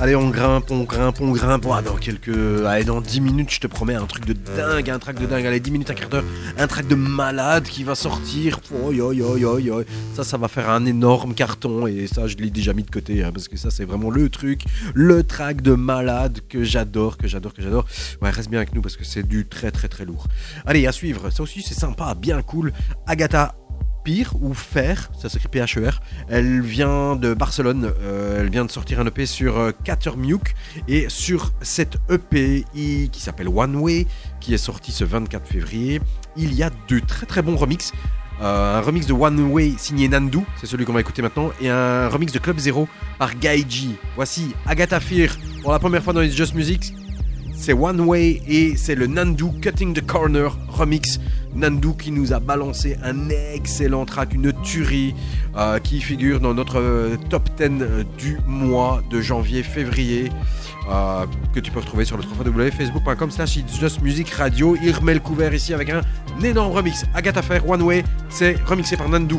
[0.00, 1.62] Allez, on grimpe, on grimpe, on grimpe.
[1.62, 2.64] Dans quelques.
[2.66, 5.46] Allez, dans 10 minutes, je te promets un truc de dingue, un track de dingue.
[5.46, 6.24] Allez, 10 minutes, un quart d'heure,
[6.58, 8.58] un track de malade qui va sortir.
[10.16, 13.22] Ça, ça va faire un énorme carton et ça, je l'ai déjà mis de côté
[13.22, 17.28] hein, parce que ça, c'est vraiment le truc, le track de malade que j'adore, que
[17.28, 17.86] j'adore, que j'adore.
[18.20, 20.26] Ouais, reste bien avec nous parce que c'est du très, très, très lourd.
[20.66, 21.30] Allez, à suivre.
[21.30, 22.72] Ça aussi, c'est sympa, bien cool.
[23.06, 23.54] Agatha
[24.04, 26.00] Pire ou Fer, ça s'écrit P-H-E-R.
[26.28, 27.92] Elle vient de Barcelone.
[28.02, 30.54] euh, elle vient de sortir un EP sur euh, Catermuk.
[30.88, 34.06] Et sur cette EP qui s'appelle One Way,
[34.40, 36.00] qui est sorti ce 24 février,
[36.36, 37.92] il y a deux très très bons remixes.
[38.40, 41.68] Euh, un remix de One Way signé Nandu, c'est celui qu'on va écouter maintenant, et
[41.70, 42.88] un remix de Club Zero
[43.18, 43.96] par Gaiji.
[44.16, 46.92] Voici Agatha Fear pour la première fois dans les Just Music.
[47.62, 51.20] C'est One Way et c'est le Nandu Cutting the Corner remix.
[51.54, 55.14] Nandu qui nous a balancé un excellent track, une tuerie
[55.56, 60.32] euh, qui figure dans notre euh, top 10 euh, du mois de janvier-février.
[61.54, 64.76] que tu peux retrouver sur le www.facebook.com slash Just Music Radio.
[64.82, 66.00] Il remet le couvert ici avec un
[66.42, 67.04] énorme remix.
[67.14, 69.36] Agatha Fair, One Way, c'est remixé par Nandu.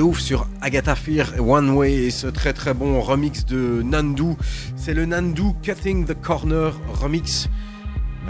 [0.00, 4.34] Ouf sur Agatha Fear One Way et ce très très bon remix de Nandu.
[4.76, 7.48] C'est le Nandu Cutting the Corner remix.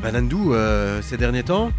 [0.03, 1.71] Bah Nandu, euh, ces derniers temps,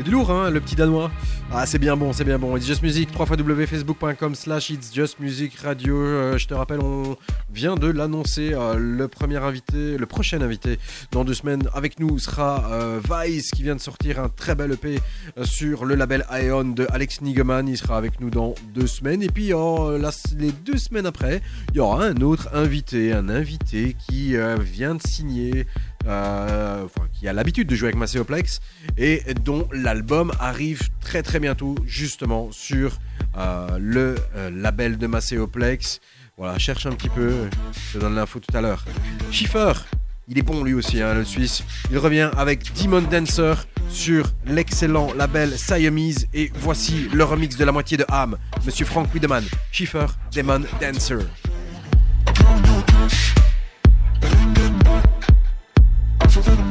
[0.00, 1.10] c'est du lourd, hein, le petit danois.
[1.52, 2.56] Ah, c'est bien bon, c'est bien bon.
[2.56, 5.94] It's Just Music, www.facebook.com slash It's Just Music Radio.
[5.94, 7.18] Euh, je te rappelle, on
[7.52, 8.54] vient de l'annoncer.
[8.54, 10.78] euh, le premier invité, le prochain invité
[11.10, 14.72] dans deux semaines avec nous sera euh, Vice qui vient de sortir un très bel
[14.72, 15.00] EP
[15.36, 17.68] euh, sur le label Ion de Alex Nigeman.
[17.68, 19.22] Il sera avec nous dans deux semaines.
[19.22, 19.52] Et puis,
[20.38, 21.42] les deux semaines après,
[21.74, 25.66] il y aura un autre invité, un invité qui vient de signer.
[26.06, 28.60] Euh, qui a l'habitude de jouer avec Macéoplex
[28.96, 32.98] et dont l'album arrive très très bientôt justement sur
[33.36, 36.00] euh, le euh, label de Macéoplex.
[36.38, 38.84] Voilà, cherche un petit peu, je te donne l'info tout à l'heure.
[39.30, 39.72] Schiffer,
[40.26, 41.62] il est bon lui aussi, hein, le Suisse.
[41.90, 43.54] Il revient avec Demon Dancer
[43.90, 49.12] sur l'excellent label Siamese et voici le remix de la moitié de Ham, Monsieur Frank
[49.12, 51.18] Wiedemann, Schiffer, Demon Dancer.
[56.30, 56.69] Thank you.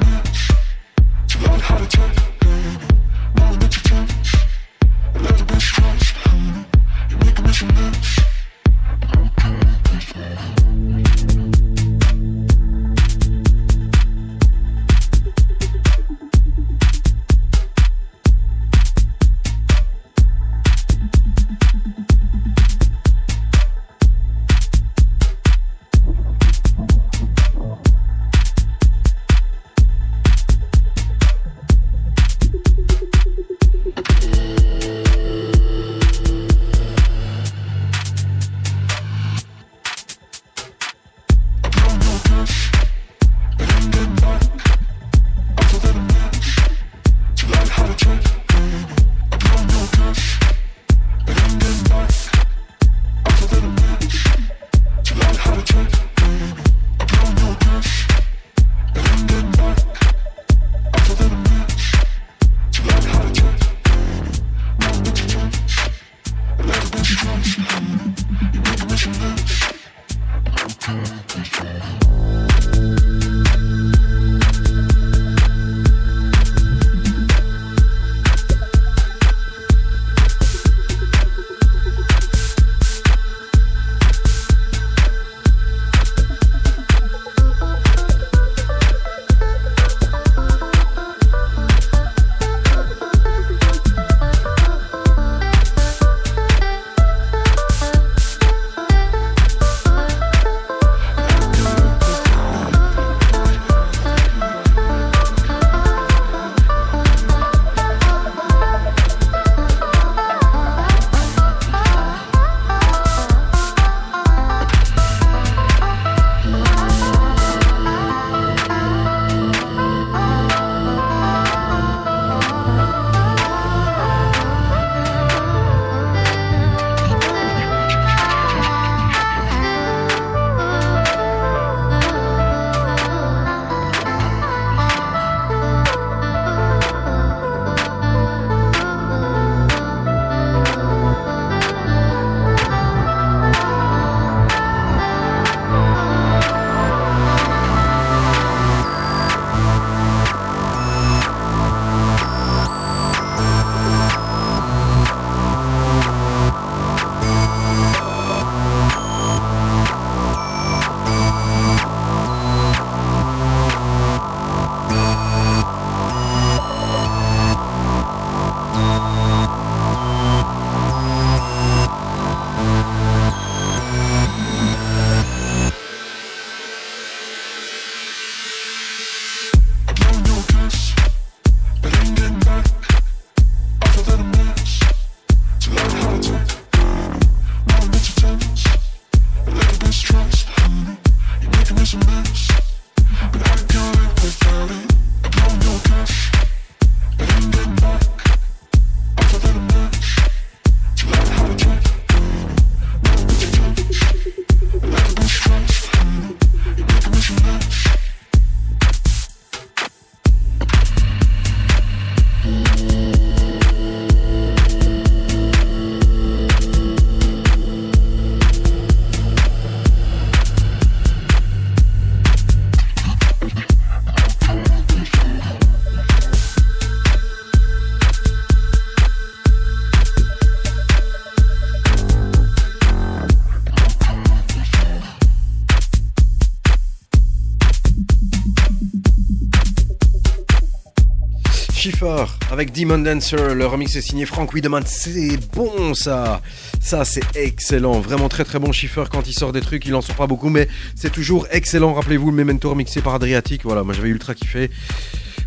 [242.50, 243.54] Avec Demon Dancer.
[243.56, 244.84] Le remix est signé Frank Wiedemann.
[244.86, 246.42] C'est bon ça.
[246.80, 248.00] Ça c'est excellent.
[248.00, 249.86] Vraiment très très bon Schiffer quand il sort des trucs.
[249.86, 251.94] Il en sort pas beaucoup mais c'est toujours excellent.
[251.94, 253.64] Rappelez-vous le Memento mixé par Adriatic.
[253.64, 254.70] Voilà, moi j'avais ultra kiffé.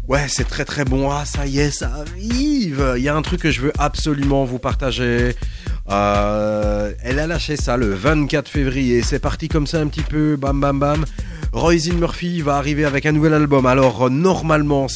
[0.09, 1.11] Ouais, c'est très très bon.
[1.11, 2.95] Ah, ça y est, ça arrive.
[2.97, 5.35] Il y a un truc que je veux absolument vous partager.
[5.91, 9.03] Euh, elle a lâché ça le 24 février.
[9.03, 11.05] C'est parti comme ça un petit peu, bam bam bam.
[11.53, 13.65] Roisin Murphy va arriver avec un nouvel album.
[13.65, 14.87] Alors normalement,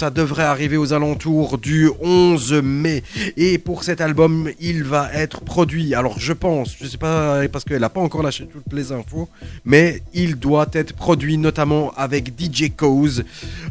[0.00, 3.02] ça devrait arriver aux alentours du 11 mai.
[3.36, 5.94] Et pour cet album, il va être produit.
[5.94, 9.28] Alors je pense, je sais pas parce qu'elle n'a pas encore lâché toutes les infos,
[9.66, 13.24] mais il doit être produit notamment avec DJ Cause.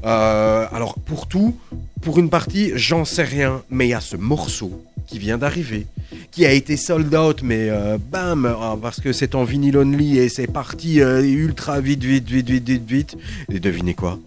[0.05, 1.55] Euh, alors pour tout,
[2.03, 5.87] pour une partie, j'en sais rien, mais il y a ce morceau qui vient d'arriver,
[6.29, 10.19] qui a été sold out, mais euh, bam, ah, parce que c'est en vinyle only
[10.19, 13.17] et c'est parti euh, ultra vite, vite, vite, vite, vite, vite.
[13.51, 14.19] Et devinez quoi?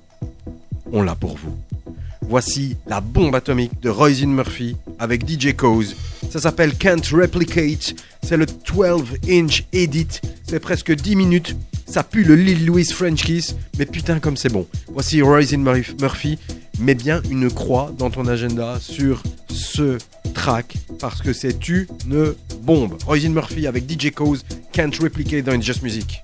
[0.91, 1.57] On l'a pour vous.
[2.29, 5.95] Voici la bombe atomique de Roisin Murphy avec DJ Cause.
[6.31, 7.95] Ça s'appelle Can't Replicate.
[8.23, 10.09] C'est le 12 inch edit.
[10.49, 11.57] C'est presque 10 minutes.
[11.87, 13.55] Ça pue le Lil Louis French Kiss.
[13.79, 14.67] Mais putain, comme c'est bon.
[14.89, 16.39] Voici Roisin Murph- Murphy.
[16.81, 19.99] Mets bien une croix dans ton agenda sur ce
[20.33, 21.87] track parce que c'est une
[22.63, 22.97] bombe.
[23.05, 24.43] Roisin Murphy avec DJ Cause.
[24.73, 26.23] Can't Replicate dans Just Music.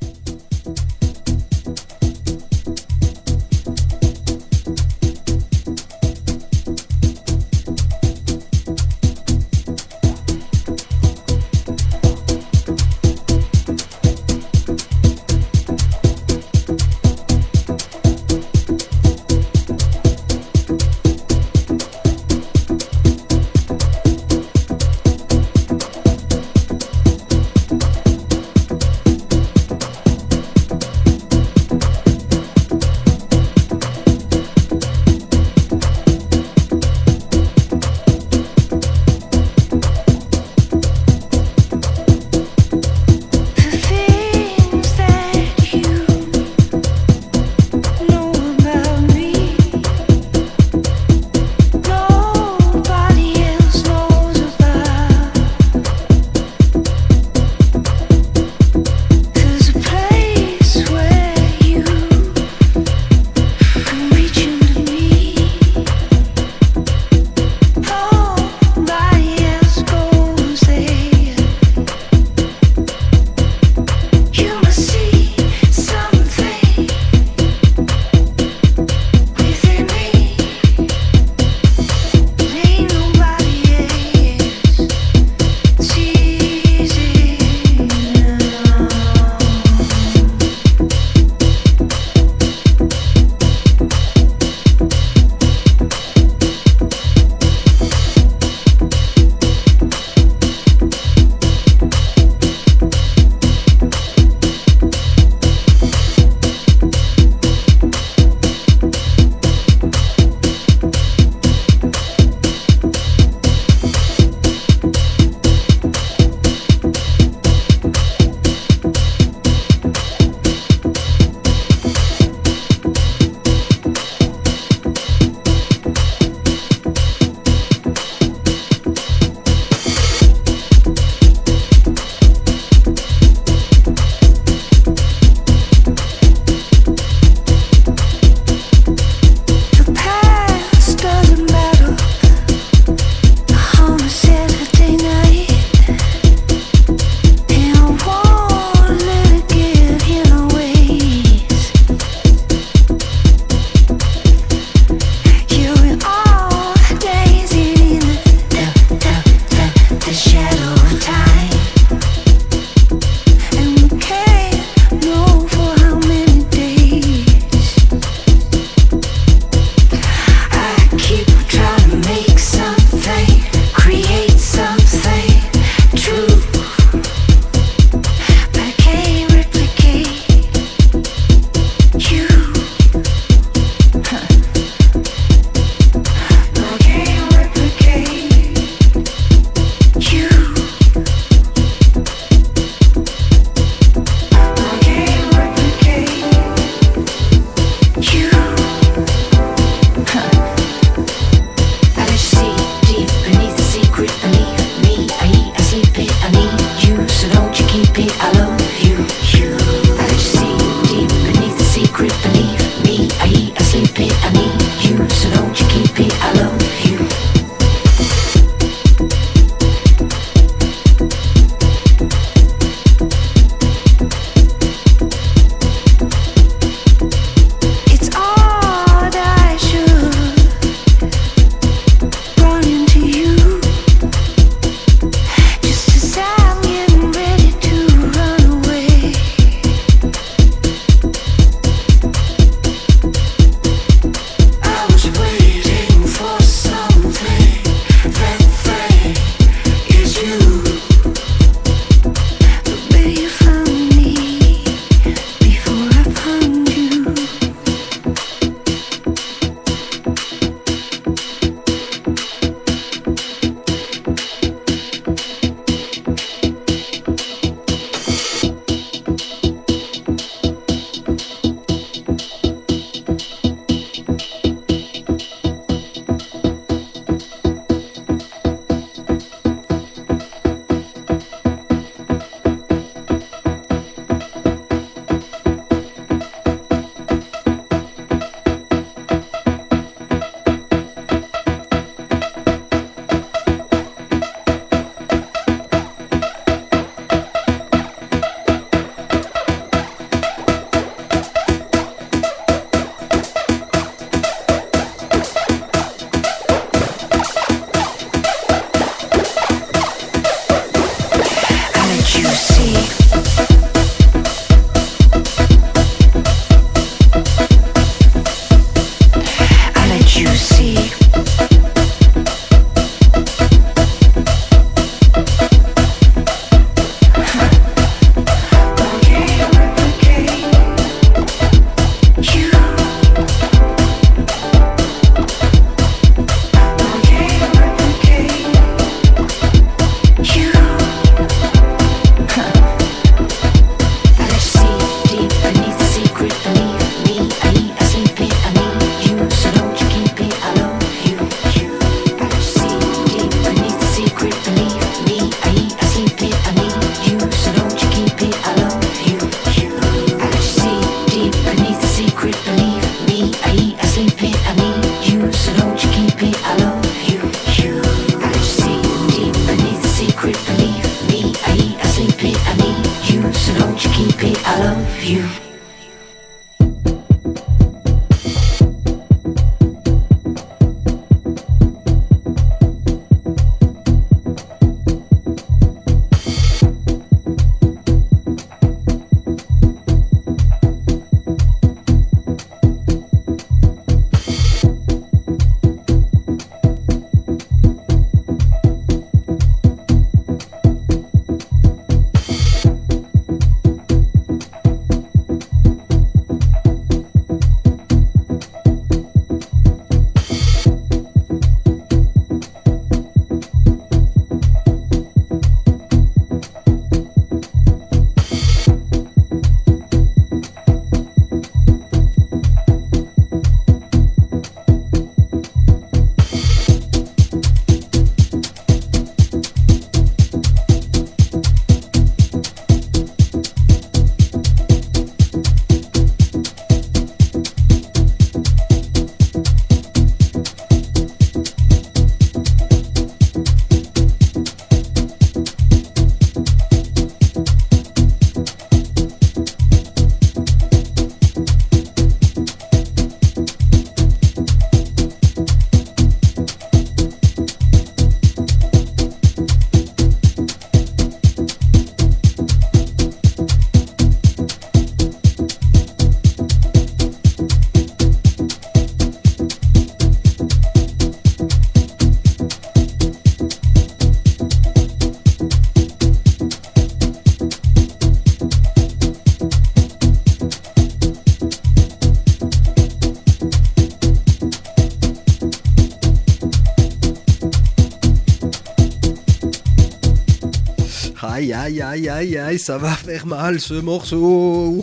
[491.69, 494.82] Aïe, aïe, aïe, aïe, ça va faire mal ce morceau.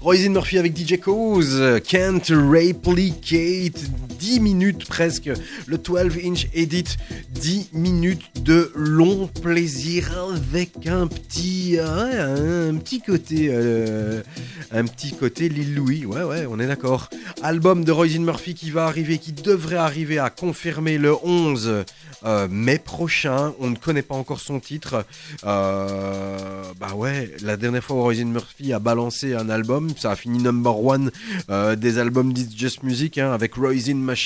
[0.00, 3.80] Roisin Murphy avec DJ Cause, Can't Replicate,
[4.28, 5.30] 10 minutes presque.
[5.66, 6.98] Le 12 inch edit,
[7.30, 14.22] 10 minutes de long plaisir avec un petit, euh, un petit côté, euh,
[14.70, 16.04] un petit côté Lil Louis.
[16.04, 17.08] Ouais, ouais, on est d'accord.
[17.42, 21.84] Album de Roisin Murphy qui va arriver, qui devrait arriver à confirmer le 11
[22.24, 23.54] euh, mai prochain.
[23.60, 25.06] On ne connaît pas encore son titre.
[25.42, 30.38] Bah ouais, la dernière fois où Roisin Murphy a balancé un album, ça a fini
[30.38, 31.10] number one
[31.48, 34.17] des albums d'It's Just Music hein, avec Roisin Machine,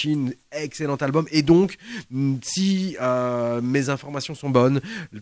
[0.53, 1.27] excellent album.
[1.31, 1.77] Et donc,
[2.11, 4.81] mm, si euh, mes informations sont bonnes,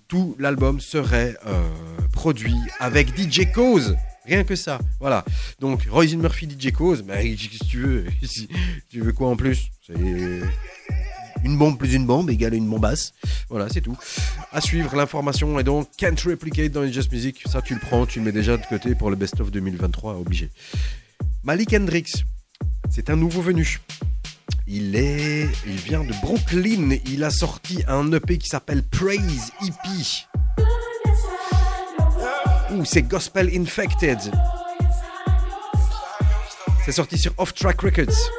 [0.09, 1.69] tout l'album serait euh,
[2.13, 3.97] produit avec DJ Cause.
[4.27, 5.25] Rien que ça, voilà.
[5.61, 8.49] Donc, Roisin Murphy, DJ Cause, bah, que tu veux Si-
[8.91, 9.71] Tu veux quoi en plus?
[11.43, 13.15] Une bombe plus une bombe égale une bombasse.
[13.49, 13.97] Voilà, c'est tout.
[14.53, 17.43] À suivre, l'information est donc Can't Replicate dans les Just Music.
[17.47, 20.51] Ça, tu le prends, tu le mets déjà de côté pour le best-of 2023, obligé.
[21.43, 22.13] Malik Hendrix,
[22.91, 23.81] c'est un nouveau venu.
[24.73, 26.97] Il est, il vient de Brooklyn.
[27.07, 30.65] Il a sorti un EP qui s'appelle Praise EP.
[32.71, 34.19] Ouh, c'est Gospel Infected.
[36.85, 38.31] C'est sorti sur Off Track Records.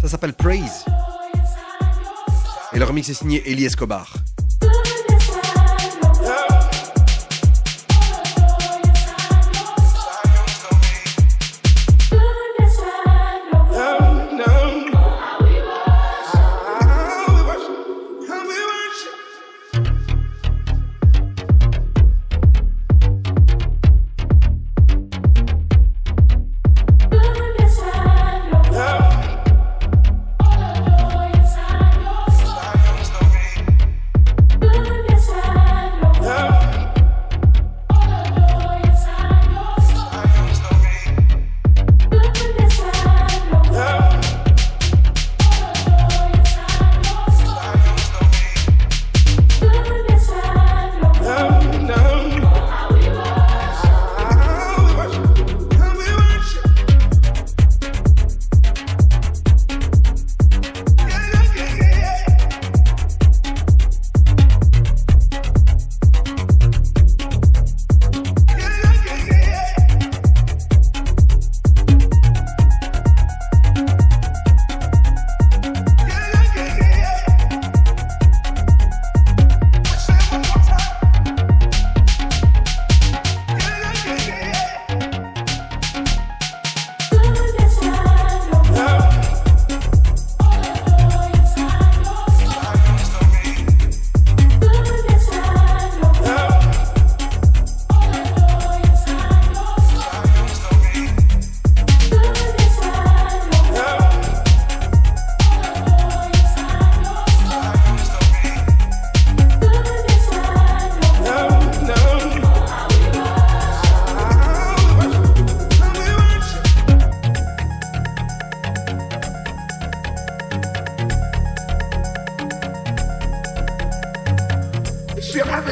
[0.00, 0.84] Ça s'appelle Praise.
[2.74, 4.14] Et le remix est signé Eli Escobar.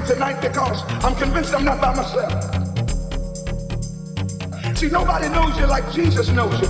[0.06, 2.32] See, tonight because I'm convinced I'm not by myself.
[4.76, 6.68] See, nobody knows you like Jesus knows you.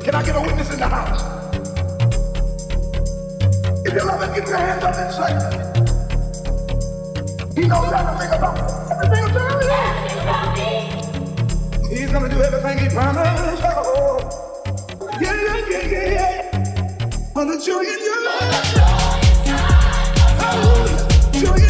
[0.00, 1.22] Can I get a witness in the house?
[3.84, 5.32] If you love it, get your hands up and say,
[7.60, 8.58] He knows everything about
[8.92, 11.96] everything about you.
[11.96, 13.62] He's gonna do everything he promised.
[13.64, 14.18] Oh,
[15.20, 17.60] yeah, yeah, yeah, yeah, yeah.
[17.60, 18.28] Show you your.
[18.40, 18.87] Hallelujah.
[21.38, 21.67] Show you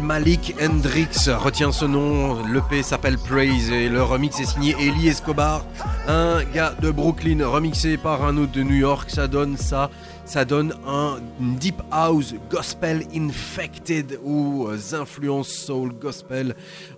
[0.00, 5.64] Malik Hendrix, retiens ce nom, l'EP s'appelle Praise et le remix est signé Eli Escobar,
[6.08, 9.90] un gars de Brooklyn remixé par un autre de New York, ça donne ça,
[10.24, 16.54] ça donne un deep house gospel infected ou influences soul gospel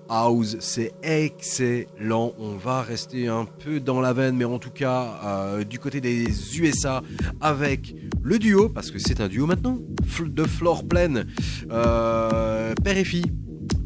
[0.09, 5.21] house, c'est excellent, on va rester un peu dans la veine mais en tout cas
[5.25, 6.27] euh, du côté des
[6.61, 7.03] USA
[7.41, 9.79] avec le duo, parce que c'est un duo maintenant,
[10.21, 11.23] de Floor Plan,
[11.71, 12.56] euh,
[12.87, 13.33] père et fille,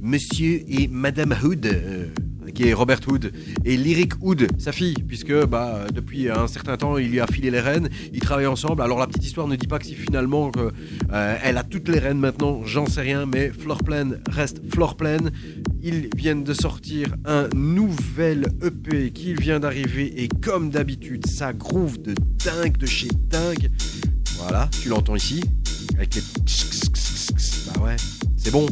[0.03, 2.09] Monsieur et Madame Hood, euh,
[2.55, 3.33] qui est Robert Hood,
[3.65, 7.51] et Lyric Hood, sa fille, puisque bah, depuis un certain temps, il lui a filé
[7.51, 8.83] les rênes, ils travaillent ensemble.
[8.83, 11.99] Alors la petite histoire ne dit pas que si finalement euh, elle a toutes les
[11.99, 15.31] rênes maintenant, j'en sais rien, mais Floor Plan reste Floor Plan.
[15.83, 22.03] Ils viennent de sortir un nouvel EP qui vient d'arriver, et comme d'habitude, ça groove
[22.03, 22.15] de
[22.45, 23.71] dingue, de chez dingue.
[24.37, 25.43] Voilà, tu l'entends ici,
[25.97, 26.21] avec les...
[26.21, 27.97] Bah ouais,
[28.43, 28.67] c'est bon.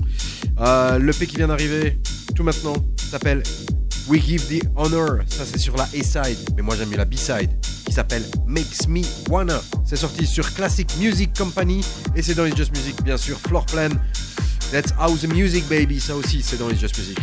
[0.60, 1.98] Euh, L'EP qui vient d'arriver,
[2.34, 2.74] tout maintenant,
[3.10, 3.42] s'appelle
[4.08, 5.18] We Give the Honor.
[5.28, 7.50] Ça, c'est sur la A-side, mais moi j'aime mieux la B-side,
[7.84, 9.60] qui s'appelle Makes Me Wanna.
[9.84, 11.84] C'est sorti sur Classic Music Company,
[12.16, 13.38] et c'est dans les Just Music, bien sûr.
[13.46, 13.90] Floor Plan,
[14.72, 17.18] That's House Music Baby, ça aussi, c'est dans les Just Music.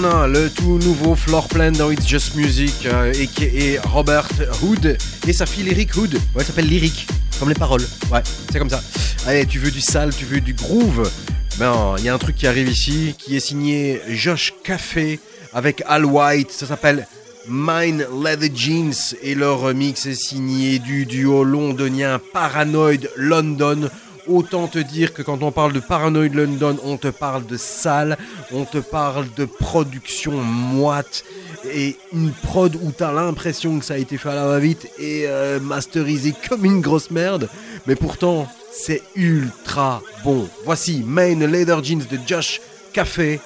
[0.00, 4.26] Le tout nouveau floor plan dans It's Just Music, euh, et, Robert
[4.62, 4.96] Hood
[5.28, 6.14] et sa fille Lyric Hood.
[6.14, 7.06] Ouais, elle s'appelle Lyric,
[7.38, 7.82] comme les paroles.
[8.10, 8.82] Ouais, c'est comme ça.
[9.26, 11.10] Allez, tu veux du sale, tu veux du groove?
[11.58, 15.20] Ben, il y a un truc qui arrive ici, qui est signé Josh Café
[15.52, 16.52] avec Al White.
[16.52, 17.06] Ça s'appelle
[17.46, 23.90] Mine Leather Jeans et leur mix est signé du duo londonien Paranoid London.
[24.32, 28.16] Autant te dire que quand on parle de Paranoid London, on te parle de salle,
[28.50, 31.22] on te parle de production moite
[31.70, 35.24] et une prod où t'as l'impression que ça a été fait à la va-vite et
[35.26, 37.50] euh, masterisé comme une grosse merde.
[37.86, 40.48] Mais pourtant, c'est ultra bon.
[40.64, 42.62] Voici Main Leather Jeans de Josh
[42.94, 43.38] Café,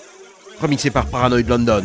[0.60, 1.82] remixé par Paranoid London.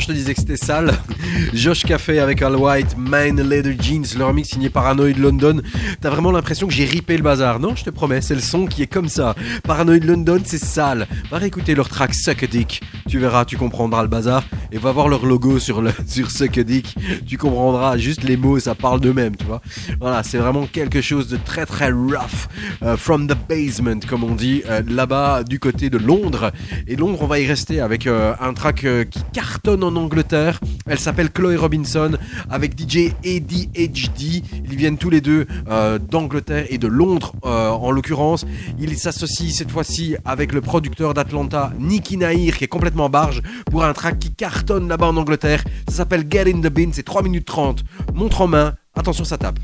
[0.00, 0.92] Je te disais que c'était sale
[1.52, 5.60] Josh Café avec Al White, Mine Leather Jeans, leur mix signé Paranoid London.
[6.00, 7.60] T'as vraiment l'impression que j'ai ripé le bazar.
[7.60, 9.34] Non, je te promets, c'est le son qui est comme ça.
[9.64, 11.06] Paranoid London, c'est sale.
[11.30, 12.80] Va réécouter leur track Suck a Dick.
[13.08, 14.44] Tu verras, tu comprendras le bazar.
[14.72, 16.94] Et va voir leur logo sur, sur Suck a Dick.
[17.26, 19.60] Tu comprendras juste les mots, ça parle d'eux-mêmes, tu vois.
[20.00, 22.48] Voilà, c'est vraiment quelque chose de très très rough.
[22.82, 26.52] euh, from the basement, comme on dit, euh, là-bas du côté de Londres.
[26.86, 30.60] Et Londres, on va y rester avec euh, un track qui cartonne en Angleterre.
[30.86, 32.12] Elle s'appelle Chloé Robinson
[32.48, 34.42] avec DJ ADHD.
[34.64, 35.46] Ils viennent tous les deux
[36.10, 38.46] d'Angleterre et de Londres en l'occurrence.
[38.78, 43.84] Ils s'associent cette fois-ci avec le producteur d'Atlanta, Nicky Nahir, qui est complètement barge pour
[43.84, 45.64] un track qui cartonne là-bas en Angleterre.
[45.88, 47.84] Ça s'appelle Get in the Bin, c'est 3 minutes 30.
[48.14, 49.58] Montre en main, attention ça tape.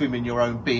[0.00, 0.79] Swim in your own bin?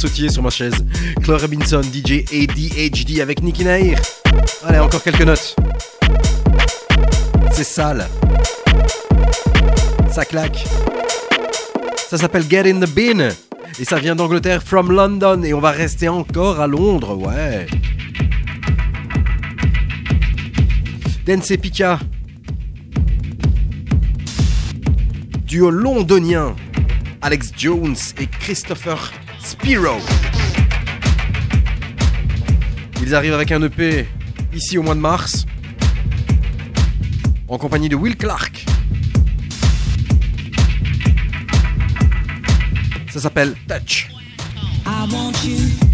[0.00, 0.82] Sautiller sur ma chaise.
[1.22, 4.00] Chloé Robinson, DJ ADHD avec Nicky Nahir.
[4.64, 5.54] Allez encore quelques notes.
[7.52, 8.08] C'est sale.
[10.10, 10.64] Ça claque.
[12.08, 13.28] Ça s'appelle Get in the Bin.
[13.78, 15.42] Et ça vient d'Angleterre, from London.
[15.42, 17.66] Et on va rester encore à Londres, ouais.
[21.26, 21.98] Dance Pika.
[25.44, 26.56] Duo londonien.
[27.20, 29.12] Alex Jones et Christopher
[29.60, 29.98] Spiro.
[33.02, 34.08] Ils arrivent avec un EP
[34.54, 35.44] ici au mois de mars,
[37.46, 38.64] en compagnie de Will Clark.
[43.10, 44.08] Ça s'appelle Touch.
[44.86, 45.89] I.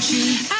[0.00, 0.57] I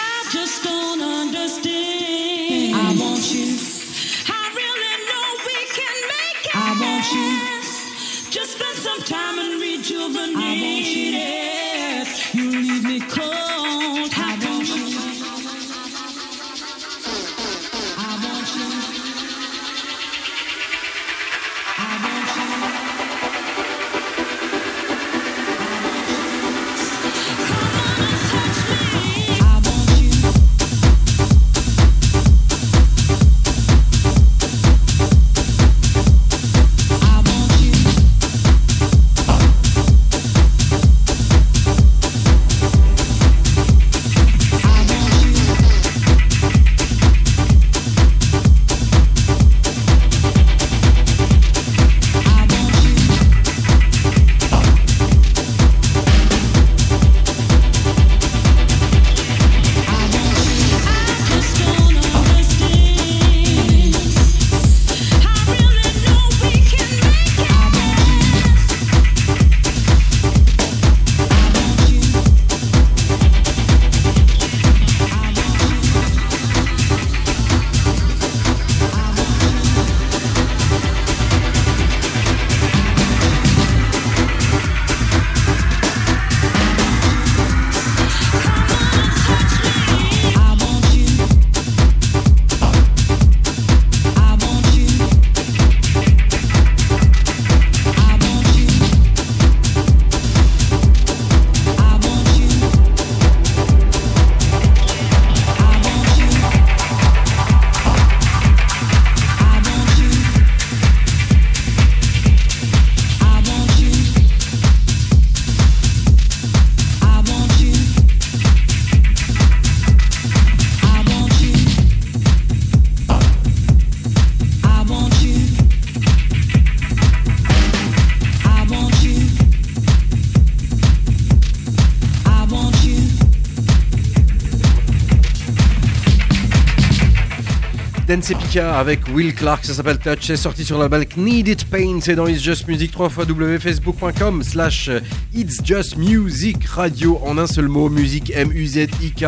[138.19, 141.65] Dance Epica avec Will Clark, ça s'appelle Touch, c'est sorti sur la balque Need It
[141.67, 144.91] Pain, c'est dans It's Just Music, 3 fois www.facebook.com slash
[145.33, 149.25] It's Just Music Radio, en un seul mot, musique M-U-Z-I-K.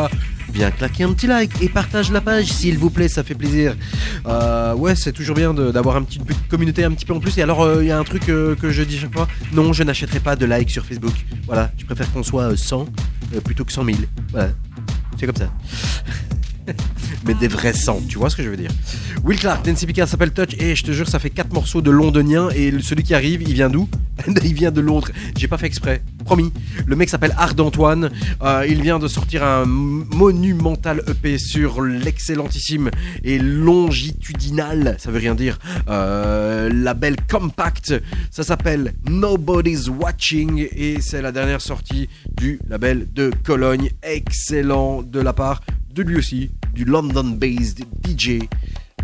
[0.52, 3.76] Bien claquer un petit like et partage la page s'il vous plaît, ça fait plaisir.
[4.26, 7.20] Euh, ouais, c'est toujours bien d'avoir un petit, une petite communauté un petit peu en
[7.20, 7.38] plus.
[7.38, 9.72] Et alors, euh, il y a un truc euh, que je dis chaque fois non,
[9.72, 11.14] je n'achèterai pas de like sur Facebook.
[11.46, 12.88] Voilà, je préfère qu'on soit euh, 100
[13.36, 13.98] euh, plutôt que 100 000.
[14.32, 14.50] Voilà,
[15.16, 15.52] c'est comme ça.
[17.24, 18.02] Mais des vrais sangs.
[18.08, 18.70] Tu vois ce que je veux dire
[19.24, 22.48] Will Clark, Nancy s'appelle Touch, et je te jure, ça fait quatre morceaux de londonien,
[22.54, 23.88] et celui qui arrive, il vient d'où?
[24.44, 25.08] Il vient de Londres.
[25.36, 26.52] J'ai pas fait exprès, promis.
[26.86, 28.10] Le mec s'appelle Ard Antoine.
[28.42, 32.90] Euh, il vient de sortir un monumental EP sur l'excellentissime
[33.24, 37.94] et longitudinal, ça veut rien dire, euh, label Compact.
[38.30, 43.90] Ça s'appelle Nobody's Watching et c'est la dernière sortie du label de Cologne.
[44.02, 46.50] Excellent de la part de lui aussi,
[46.84, 48.48] London-based DJ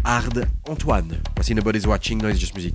[0.05, 1.20] Ard Antoine.
[1.35, 2.74] Voici Nobody's Watching It's Just Music.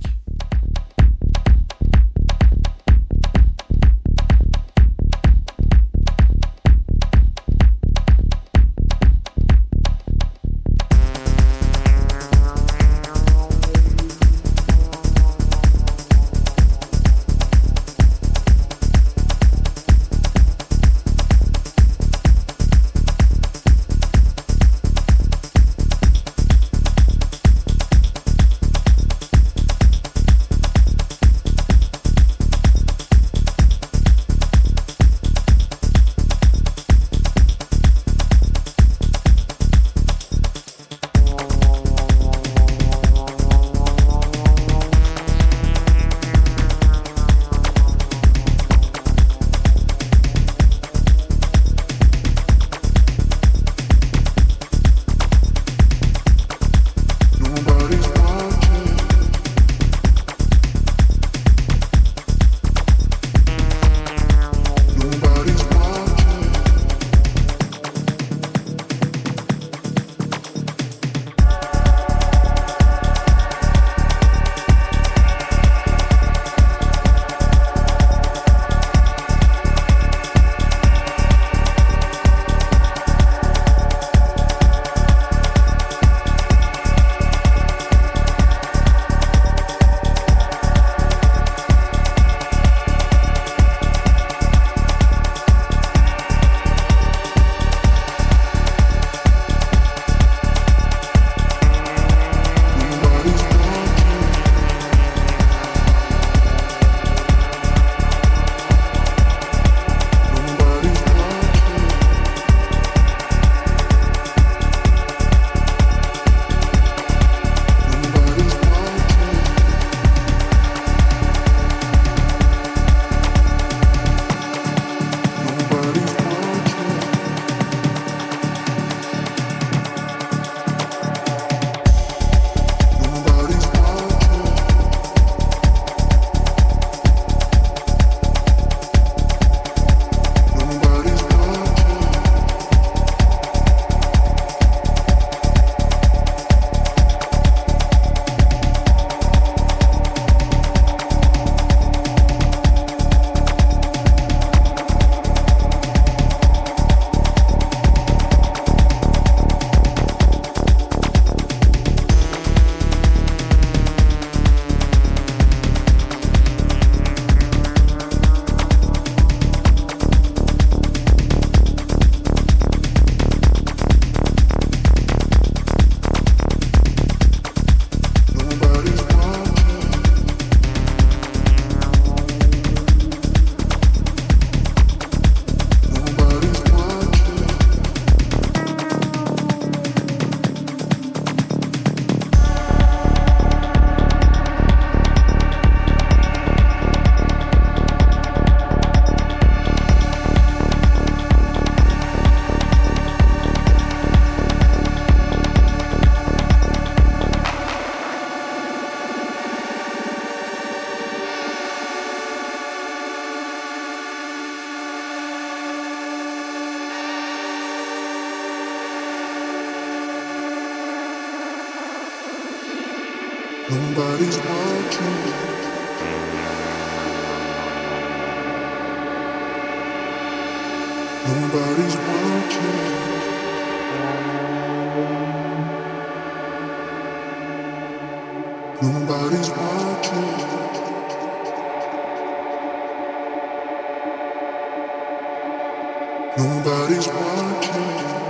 [246.38, 248.21] Nobody's watching.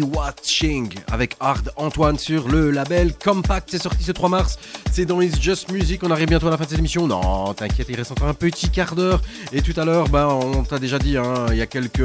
[0.00, 3.68] Watching avec Hard Antoine sur le label Compact.
[3.70, 4.58] C'est sorti ce 3 mars.
[4.90, 6.02] C'est dans It's Just Music.
[6.04, 7.06] On arrive bientôt à la fin de cette émission.
[7.06, 9.20] Non, t'inquiète, il reste encore un petit quart d'heure.
[9.52, 11.98] Et tout à l'heure, ben, on t'a déjà dit, hein, il y a quelques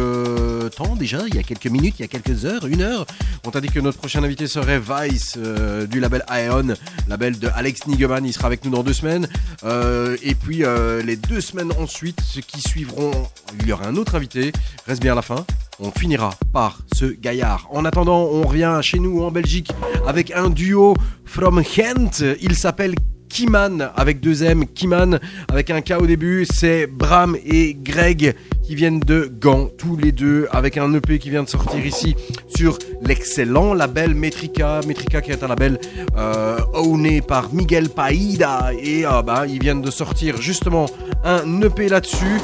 [0.75, 3.05] temps déjà, il y a quelques minutes, il y a quelques heures, une heure,
[3.45, 6.73] on t'a dit que notre prochain invité serait Vice euh, du label Aeon,
[7.07, 8.25] label de Alex Nigeman.
[8.25, 9.27] Il sera avec nous dans deux semaines.
[9.63, 13.11] Euh, et puis euh, les deux semaines ensuite, ce qui suivront,
[13.59, 14.51] il y aura un autre invité.
[14.87, 15.45] Reste bien à la fin.
[15.79, 17.67] On finira par ce gaillard.
[17.71, 19.71] En attendant, on revient chez nous en Belgique
[20.07, 22.23] avec un duo from Gent.
[22.41, 22.95] Il s'appelle
[23.29, 26.47] Kiman avec deux M, Kiman avec un K au début.
[26.51, 31.29] C'est Bram et Greg qui viennent de Gand, tous les deux, avec un EP qui
[31.29, 32.15] vient de sortir ici
[32.47, 34.79] sur l'excellent label Metrica.
[34.87, 35.79] Metrica qui est un label
[36.17, 38.71] euh, owné par Miguel Païda.
[38.81, 40.87] Et euh, bah, ils viennent de sortir justement
[41.23, 42.41] un EP là-dessus.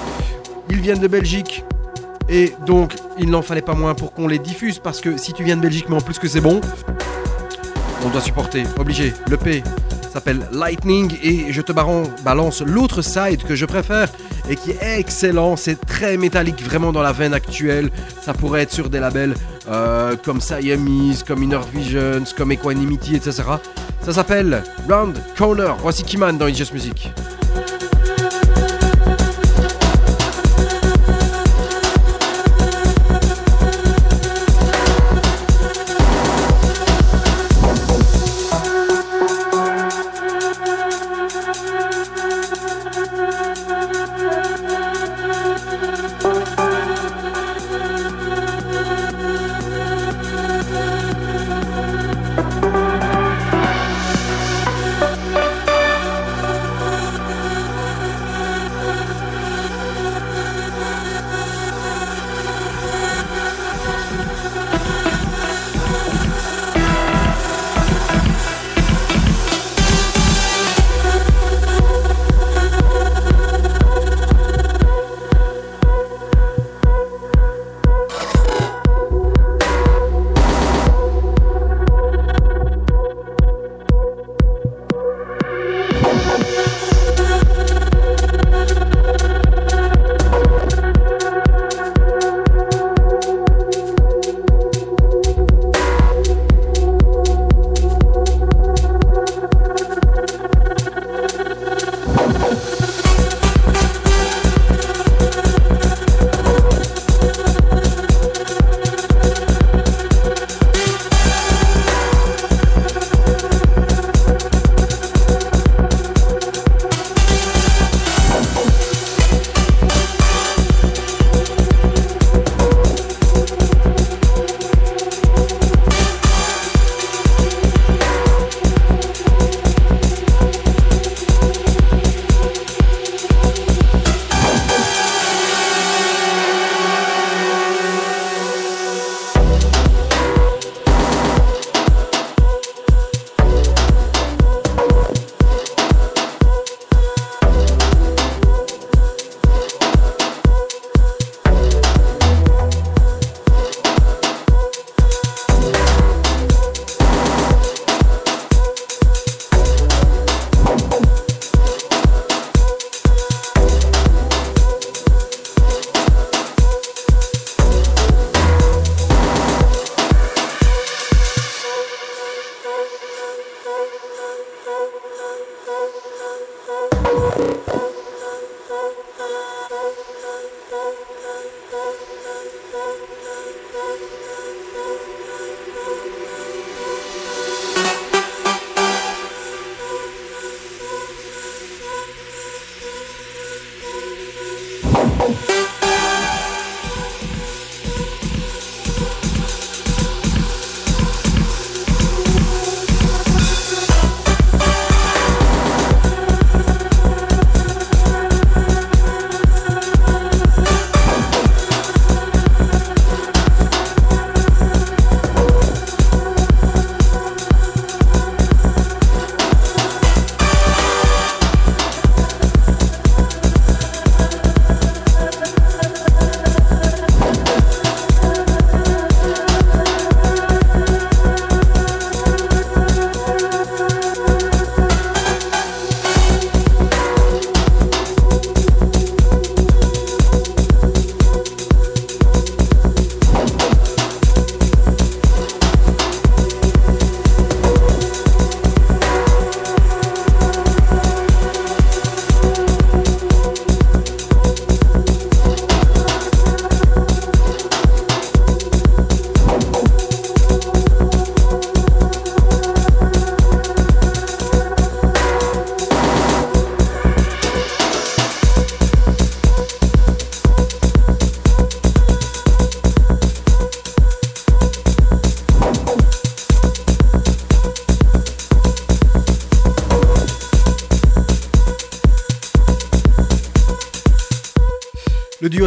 [0.69, 1.64] Ils viennent de Belgique.
[2.30, 5.44] Et donc, il n'en fallait pas moins pour qu'on les diffuse parce que si tu
[5.44, 6.62] viens de Belgique, mais en plus que c'est bon,
[8.06, 9.14] on doit supporter, obligé.
[9.30, 9.64] Le P
[10.12, 14.10] s'appelle Lightning et je te balance l'autre side que je préfère
[14.50, 15.56] et qui est excellent.
[15.56, 17.90] C'est très métallique, vraiment dans la veine actuelle.
[18.22, 19.34] Ça pourrait être sur des labels
[19.70, 23.44] euh, comme Siamese, comme Inner Visions, comme Equanimity, etc.
[24.02, 25.76] Ça s'appelle Round Corner.
[25.82, 27.12] Voici Kiman dans It's Music.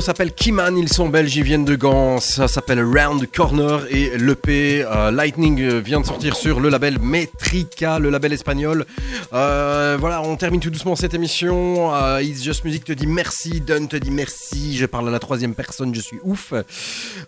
[0.06, 4.84] S'appelle Kiman, ils sont belges, ils viennent de Gand, ça s'appelle Round Corner et l'EP
[4.84, 8.86] euh, Lightning euh, vient de sortir sur le label Metrica, le label espagnol.
[9.32, 11.90] Euh, voilà, on termine tout doucement cette émission.
[12.20, 15.56] It's Just Music te dit merci, Dunn te dit merci, je parle à la troisième
[15.56, 16.54] personne, je suis ouf.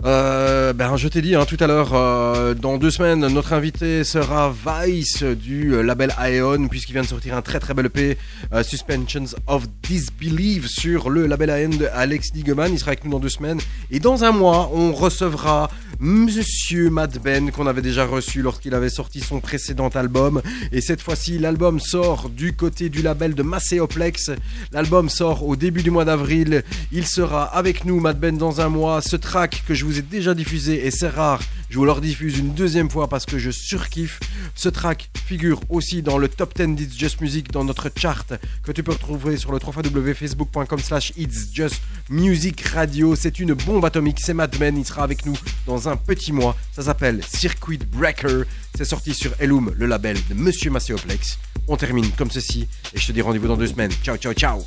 [0.05, 5.25] Ben, je t'ai dit hein, tout à l'heure, dans deux semaines, notre invité sera Vice
[5.25, 8.17] du label Aeon, puisqu'il vient de sortir un très très bel EP,
[8.63, 12.68] Suspensions of Disbelief, sur le label Aeon de Alex Digeman.
[12.73, 13.61] Il sera avec nous dans deux semaines.
[13.90, 15.70] Et dans un mois, on recevra
[16.01, 20.43] Monsieur Mad Ben, qu'on avait déjà reçu lorsqu'il avait sorti son précédent album.
[20.70, 24.31] Et cette fois-ci, l'album sort du côté du label de Macéoplex.
[24.73, 26.62] L'album sort au début du mois d'avril.
[26.93, 29.03] Il sera avec nous, Mad Ben, dans un mois.
[29.03, 31.40] Ce track que je vous ai déjà diffusé, et c'est rare,
[31.70, 34.20] je vous le rediffuse une deuxième fois parce que je surkiffe.
[34.55, 38.32] Ce track figure aussi dans le top 10 d'It's Just Music dans notre chart
[38.62, 43.15] que tu peux retrouver sur le www.facebook.com slash It's Just Music Radio.
[43.16, 45.36] C'est une bombe atomique, c'est Mad Men, il sera avec nous
[45.66, 46.57] dans un petit mois.
[46.73, 48.45] Ça s'appelle Circuit Breaker.
[48.74, 51.39] C'est sorti sur Elum, le label de Monsieur Macéoplex.
[51.66, 53.93] On termine comme ceci et je te dis rendez-vous dans deux semaines.
[54.03, 54.65] Ciao, ciao, ciao.